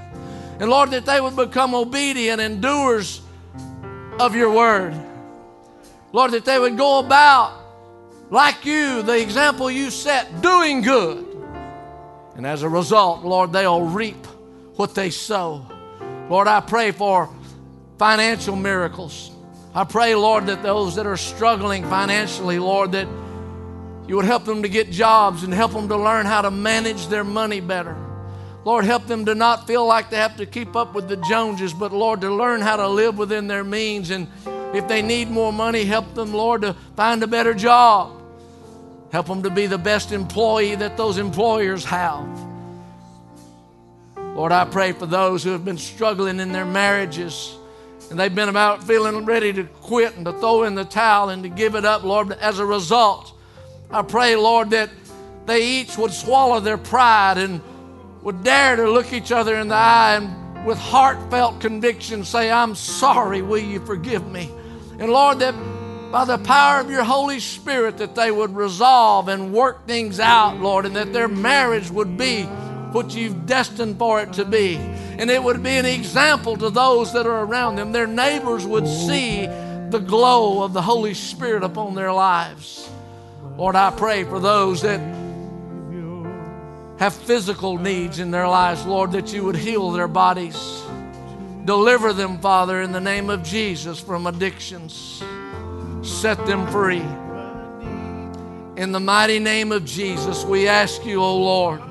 And 0.59 0.69
Lord, 0.69 0.91
that 0.91 1.05
they 1.05 1.19
would 1.19 1.35
become 1.35 1.75
obedient 1.75 2.39
and 2.39 2.61
doers 2.61 3.21
of 4.17 4.33
your 4.33 4.51
word. 4.51 4.95
Lord, 6.13 6.31
that 6.31 6.45
they 6.45 6.57
would 6.57 6.77
go 6.77 6.99
about 6.99 7.53
like 8.29 8.65
you, 8.65 9.01
the 9.03 9.21
example 9.21 9.69
you 9.69 9.91
set, 9.91 10.41
doing 10.41 10.81
good. 10.81 11.25
And 12.35 12.47
as 12.47 12.63
a 12.63 12.69
result, 12.69 13.23
Lord, 13.23 13.51
they'll 13.51 13.81
reap 13.81 14.25
what 14.77 14.95
they 14.95 15.09
sow. 15.09 15.65
Lord, 16.29 16.47
I 16.47 16.61
pray 16.61 16.91
for 16.91 17.29
financial 17.97 18.55
miracles. 18.55 19.31
I 19.77 19.83
pray, 19.83 20.15
Lord, 20.15 20.47
that 20.47 20.63
those 20.63 20.95
that 20.95 21.05
are 21.05 21.17
struggling 21.17 21.83
financially, 21.83 22.57
Lord, 22.57 22.93
that 22.93 23.07
you 24.07 24.15
would 24.15 24.25
help 24.25 24.43
them 24.43 24.63
to 24.63 24.69
get 24.69 24.89
jobs 24.89 25.43
and 25.43 25.53
help 25.53 25.71
them 25.71 25.87
to 25.89 25.95
learn 25.95 26.25
how 26.25 26.41
to 26.41 26.49
manage 26.49 27.05
their 27.09 27.23
money 27.23 27.59
better. 27.59 27.95
Lord, 28.65 28.85
help 28.85 29.05
them 29.05 29.25
to 29.25 29.35
not 29.35 29.67
feel 29.67 29.85
like 29.85 30.09
they 30.09 30.17
have 30.17 30.35
to 30.37 30.47
keep 30.47 30.75
up 30.75 30.95
with 30.95 31.07
the 31.07 31.17
Joneses, 31.17 31.75
but 31.75 31.93
Lord, 31.93 32.21
to 32.21 32.33
learn 32.33 32.59
how 32.59 32.77
to 32.77 32.87
live 32.87 33.19
within 33.19 33.45
their 33.45 33.63
means. 33.63 34.09
And 34.09 34.27
if 34.73 34.87
they 34.87 35.03
need 35.03 35.29
more 35.29 35.53
money, 35.53 35.85
help 35.85 36.11
them, 36.15 36.33
Lord, 36.33 36.63
to 36.63 36.75
find 36.95 37.21
a 37.21 37.27
better 37.27 37.53
job. 37.53 38.19
Help 39.11 39.27
them 39.27 39.43
to 39.43 39.51
be 39.51 39.67
the 39.67 39.77
best 39.77 40.11
employee 40.11 40.73
that 40.73 40.97
those 40.97 41.19
employers 41.19 41.85
have. 41.85 42.27
Lord, 44.17 44.51
I 44.51 44.65
pray 44.65 44.93
for 44.93 45.05
those 45.05 45.43
who 45.43 45.51
have 45.51 45.63
been 45.63 45.77
struggling 45.77 46.39
in 46.39 46.51
their 46.51 46.65
marriages 46.65 47.55
and 48.09 48.19
they've 48.19 48.33
been 48.33 48.49
about 48.49 48.83
feeling 48.83 49.25
ready 49.25 49.51
to 49.53 49.63
quit 49.63 50.15
and 50.15 50.25
to 50.25 50.33
throw 50.33 50.63
in 50.63 50.75
the 50.75 50.85
towel 50.85 51.29
and 51.29 51.43
to 51.43 51.49
give 51.49 51.75
it 51.75 51.85
up, 51.85 52.03
Lord. 52.03 52.31
As 52.33 52.59
a 52.59 52.65
result, 52.65 53.33
I 53.91 54.01
pray, 54.01 54.35
Lord, 54.35 54.69
that 54.71 54.89
they 55.45 55.65
each 55.65 55.97
would 55.97 56.11
swallow 56.11 56.59
their 56.59 56.77
pride 56.77 57.37
and 57.37 57.61
would 58.21 58.43
dare 58.43 58.75
to 58.75 58.89
look 58.89 59.13
each 59.13 59.31
other 59.31 59.55
in 59.55 59.69
the 59.69 59.75
eye 59.75 60.15
and 60.15 60.65
with 60.65 60.77
heartfelt 60.77 61.61
conviction 61.61 62.25
say, 62.25 62.51
I'm 62.51 62.75
sorry, 62.75 63.41
will 63.41 63.57
you 63.57 63.79
forgive 63.85 64.29
me? 64.29 64.51
And 64.99 65.11
Lord, 65.11 65.39
that 65.39 65.53
by 66.11 66.25
the 66.25 66.37
power 66.39 66.79
of 66.79 66.89
your 66.89 67.03
Holy 67.03 67.39
Spirit, 67.39 67.97
that 67.97 68.15
they 68.15 68.31
would 68.31 68.55
resolve 68.55 69.27
and 69.27 69.53
work 69.53 69.85
things 69.85 70.19
out, 70.19 70.59
Lord, 70.59 70.85
and 70.85 70.95
that 70.95 71.13
their 71.13 71.27
marriage 71.27 71.89
would 71.89 72.17
be 72.17 72.43
what 72.91 73.15
you've 73.15 73.45
destined 73.45 73.99
for 73.99 74.21
it 74.21 74.33
to 74.33 74.45
be. 74.45 74.77
And 75.19 75.31
it 75.31 75.41
would 75.41 75.63
be 75.63 75.71
an 75.71 75.85
example 75.85 76.57
to 76.57 76.69
those 76.69 77.13
that 77.13 77.25
are 77.25 77.43
around 77.43 77.77
them. 77.77 77.91
Their 77.91 78.07
neighbors 78.07 78.65
would 78.65 78.87
see 78.87 79.45
the 79.45 79.99
glow 79.99 80.63
of 80.63 80.73
the 80.73 80.81
Holy 80.81 81.13
Spirit 81.13 81.63
upon 81.63 81.95
their 81.95 82.13
lives. 82.13 82.89
Lord, 83.57 83.75
I 83.75 83.89
pray 83.89 84.23
for 84.23 84.39
those 84.39 84.81
that 84.83 84.99
have 86.99 87.13
physical 87.13 87.77
needs 87.77 88.19
in 88.19 88.31
their 88.31 88.47
lives, 88.47 88.85
Lord, 88.85 89.11
that 89.11 89.31
you 89.31 89.43
would 89.43 89.55
heal 89.55 89.91
their 89.91 90.07
bodies. 90.07 90.83
Deliver 91.65 92.13
them, 92.13 92.39
Father, 92.39 92.81
in 92.81 92.91
the 92.91 92.99
name 92.99 93.29
of 93.29 93.43
Jesus 93.43 93.99
from 93.99 94.25
addictions. 94.25 95.23
Set 96.01 96.43
them 96.45 96.67
free. 96.67 97.05
In 98.81 98.91
the 98.91 98.99
mighty 98.99 99.39
name 99.39 99.71
of 99.71 99.85
Jesus, 99.85 100.43
we 100.43 100.67
ask 100.67 101.05
you, 101.05 101.21
O 101.21 101.25
oh 101.25 101.37
Lord, 101.37 101.81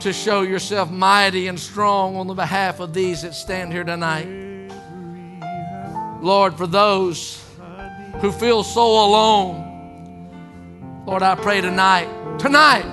to 0.00 0.12
show 0.12 0.42
yourself 0.42 0.90
mighty 0.90 1.48
and 1.48 1.58
strong 1.58 2.16
on 2.16 2.26
the 2.26 2.34
behalf 2.34 2.80
of 2.80 2.94
these 2.94 3.22
that 3.22 3.34
stand 3.34 3.72
here 3.72 3.84
tonight. 3.84 4.26
Lord, 6.20 6.54
for 6.54 6.66
those 6.66 7.42
who 8.20 8.32
feel 8.32 8.62
so 8.62 8.82
alone, 8.82 9.64
Lord, 11.06 11.22
I 11.22 11.34
pray 11.34 11.60
tonight, 11.60 12.08
tonight, 12.38 12.84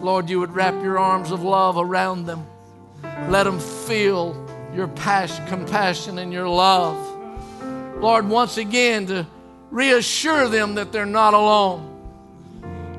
Lord, 0.00 0.30
you 0.30 0.40
would 0.40 0.54
wrap 0.54 0.74
your 0.82 0.98
arms 0.98 1.30
of 1.30 1.42
love 1.42 1.76
around 1.76 2.26
them. 2.26 2.46
Let 3.28 3.44
them 3.44 3.58
feel 3.58 4.46
your 4.74 4.88
passion, 4.88 5.46
compassion 5.46 6.18
and 6.18 6.32
your 6.32 6.48
love. 6.48 6.96
Lord, 8.00 8.28
once 8.28 8.56
again, 8.56 9.06
to 9.06 9.26
reassure 9.70 10.48
them 10.48 10.76
that 10.76 10.92
they're 10.92 11.06
not 11.06 11.34
alone. 11.34 11.86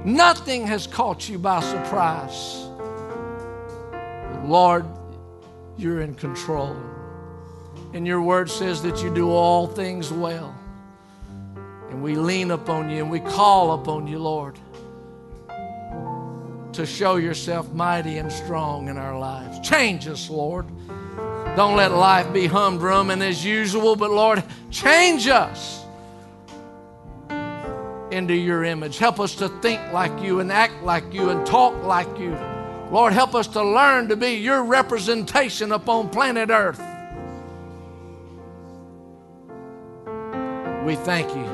Nothing 0.04 0.68
has 0.68 0.88
caught 0.88 1.30
you 1.30 1.38
by 1.38 1.62
surprise. 1.62 2.68
Lord, 4.44 4.86
you're 5.78 6.02
in 6.02 6.16
control. 6.16 6.76
And 7.94 8.08
your 8.08 8.22
word 8.22 8.50
says 8.50 8.82
that 8.84 9.04
you 9.04 9.14
do 9.14 9.30
all 9.30 9.68
things 9.68 10.12
well. 10.12 10.56
And 11.90 12.02
we 12.02 12.16
lean 12.16 12.52
upon 12.52 12.90
you 12.90 13.02
and 13.04 13.12
we 13.12 13.20
call 13.20 13.74
upon 13.74 14.08
you, 14.08 14.18
Lord, 14.18 14.58
to 16.74 16.86
show 16.86 17.18
yourself 17.18 17.72
mighty 17.74 18.18
and 18.18 18.32
strong 18.32 18.88
in 18.88 18.98
our 18.98 19.18
lives. 19.20 19.60
Change 19.60 20.08
us, 20.08 20.30
Lord. 20.30 20.66
Don't 21.58 21.76
let 21.76 21.92
life 21.92 22.32
be 22.32 22.48
humdrum 22.48 23.10
and 23.10 23.22
as 23.22 23.44
usual, 23.44 23.98
but 23.98 24.10
Lord, 24.10 24.42
change 24.70 25.28
us 25.28 25.84
into 28.10 28.34
your 28.34 28.64
image. 28.64 28.98
Help 28.98 29.20
us 29.20 29.36
to 29.36 29.50
think 29.60 29.82
like 29.92 30.24
you 30.24 30.40
and 30.40 30.50
act 30.50 30.82
like 30.84 31.14
you 31.14 31.30
and 31.30 31.46
talk 31.46 31.76
like 31.84 32.08
you. 32.18 32.38
Lord, 32.92 33.14
help 33.14 33.34
us 33.34 33.48
to 33.48 33.64
learn 33.64 34.10
to 34.10 34.16
be 34.16 34.34
your 34.34 34.64
representation 34.64 35.72
upon 35.72 36.10
planet 36.10 36.50
Earth. 36.50 36.82
We 40.86 40.96
thank 40.96 41.34
you 41.36 41.48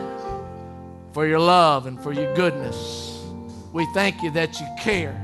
for 1.13 1.28
your 1.28 1.39
love 1.39 1.86
and 1.86 2.02
for 2.02 2.12
your 2.12 2.34
goodness. 2.36 3.23
We 3.71 3.86
thank 3.93 4.23
you 4.23 4.32
that 4.32 4.60
you 4.60 4.67
care. 4.80 5.23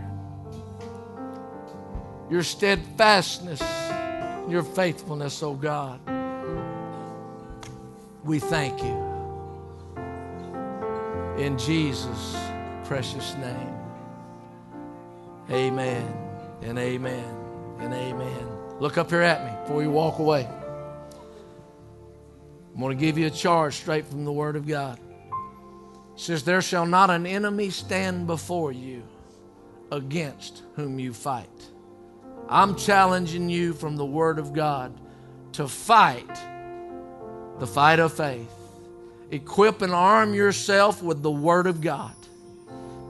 Your 2.29 2.43
steadfastness 2.43 3.61
your 4.49 4.63
faithfulness, 4.63 5.41
oh 5.41 5.53
God. 5.53 5.99
We 8.23 8.39
thank 8.39 8.81
you. 8.83 9.03
In 11.37 11.57
Jesus' 11.57 12.37
precious 12.83 13.35
name. 13.35 13.72
Amen 15.53 16.11
and 16.63 16.79
amen 16.79 17.37
and 17.79 17.93
amen. 17.93 18.47
Look 18.79 18.97
up 18.97 19.11
here 19.11 19.21
at 19.21 19.45
me 19.45 19.51
before 19.61 19.83
you 19.83 19.91
walk 19.91 20.17
away. 20.17 20.47
I'm 22.73 22.81
going 22.81 22.97
to 22.97 22.99
give 22.99 23.19
you 23.19 23.27
a 23.27 23.29
charge 23.29 23.75
straight 23.75 24.05
from 24.05 24.25
the 24.25 24.31
Word 24.31 24.55
of 24.55 24.67
God. 24.67 24.99
It 26.15 26.19
says, 26.19 26.43
There 26.43 26.61
shall 26.61 26.87
not 26.87 27.11
an 27.11 27.27
enemy 27.27 27.69
stand 27.69 28.25
before 28.25 28.71
you 28.71 29.03
against 29.91 30.63
whom 30.75 30.97
you 30.97 31.13
fight. 31.13 31.47
I'm 32.49 32.75
challenging 32.75 33.47
you 33.47 33.73
from 33.73 33.95
the 33.95 34.05
Word 34.05 34.39
of 34.39 34.53
God 34.53 34.99
to 35.53 35.67
fight 35.67 36.35
the 37.59 37.67
fight 37.67 37.99
of 37.99 38.11
faith. 38.11 38.51
Equip 39.29 39.83
and 39.83 39.93
arm 39.93 40.33
yourself 40.33 41.03
with 41.03 41.21
the 41.21 41.31
Word 41.31 41.67
of 41.67 41.79
God. 41.79 42.15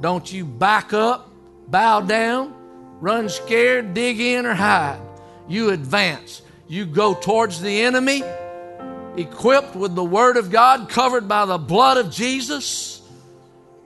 Don't 0.02 0.32
you 0.32 0.44
back 0.44 0.92
up, 0.92 1.33
bow 1.68 2.02
down, 2.02 2.54
run 3.00 3.30
scared, 3.30 3.94
dig 3.94 4.20
in, 4.20 4.46
or 4.46 4.54
hide. 4.54 5.00
You 5.48 5.72
advance. 5.72 6.42
You 6.68 6.86
go 6.86 7.14
towards 7.14 7.62
the 7.62 7.82
enemy, 7.82 8.24
equipped 9.18 9.76
with 9.76 9.96
the 9.96 10.04
Word 10.04 10.38
of 10.38 10.52
God, 10.52 10.90
covered 10.90 11.28
by 11.28 11.46
the 11.46 11.58
blood 11.58 11.98
of 11.98 12.12
Jesus, 12.12 13.02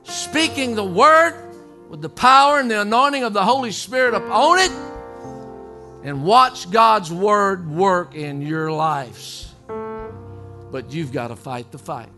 speaking 0.03 0.75
the 0.75 0.85
Word 0.85 1.33
with 1.89 2.01
the 2.01 2.09
power 2.09 2.59
and 2.59 2.69
the 2.69 2.81
anointing 2.81 3.23
of 3.23 3.33
the 3.33 3.43
Holy 3.43 3.71
Spirit 3.71 4.13
upon 4.13 4.59
it 4.59 4.71
and 6.03 6.23
watch 6.23 6.69
God's 6.71 7.11
word 7.11 7.69
work 7.69 8.15
in 8.15 8.41
your 8.41 8.71
lives. 8.71 9.53
But 10.71 10.93
you've 10.93 11.11
got 11.11 11.29
to 11.29 11.35
fight 11.35 11.71
the 11.71 11.77
fight. 11.77 12.09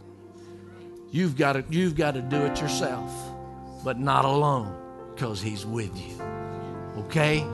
You've 1.12 1.36
got 1.38 1.54
to, 1.54 1.64
you've 1.70 1.96
got 1.96 2.14
to 2.14 2.22
do 2.22 2.38
it 2.38 2.62
yourself, 2.62 3.12
but 3.84 3.98
not 3.98 4.26
alone 4.26 4.79
because 5.20 5.42
He's 5.42 5.66
with 5.66 5.92
you. 6.00 6.18
Okay? 6.96 7.46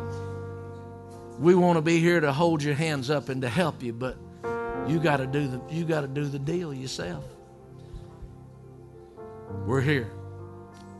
We 1.39 1.55
want 1.55 1.77
to 1.77 1.81
be 1.81 1.99
here 1.99 2.19
to 2.19 2.31
hold 2.31 2.61
your 2.61 2.75
hands 2.75 3.09
up 3.09 3.29
and 3.29 3.41
to 3.41 3.49
help 3.49 3.81
you, 3.81 3.91
but 3.91 4.17
you 4.87 4.99
got 4.99 5.17
to 5.17 5.25
do 5.25 5.47
the 5.47 5.59
you 5.69 5.83
got 5.83 6.01
to 6.01 6.07
do 6.07 6.25
the 6.25 6.37
deal 6.37 6.71
yourself. 6.71 7.23
We're 9.65 9.81
here. 9.81 10.11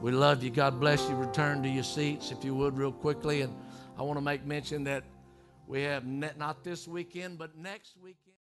We 0.02 0.12
love 0.12 0.44
you. 0.44 0.50
God 0.50 0.80
bless 0.80 1.08
you. 1.08 1.16
Return 1.16 1.62
to 1.62 1.70
your 1.70 1.84
seats 1.84 2.32
if 2.32 2.44
you 2.44 2.56
would 2.56 2.78
real 2.78 2.92
quickly 2.92 3.42
and 3.42 3.56
I 3.98 4.02
want 4.02 4.18
to 4.18 4.22
make 4.22 4.44
mention 4.44 4.86
that 4.86 5.04
we 5.68 5.84
have 5.84 6.06
not 6.06 6.64
this 6.64 6.88
weekend, 6.88 7.38
but 7.38 7.56
next 7.56 7.96
weekend. 8.02 8.25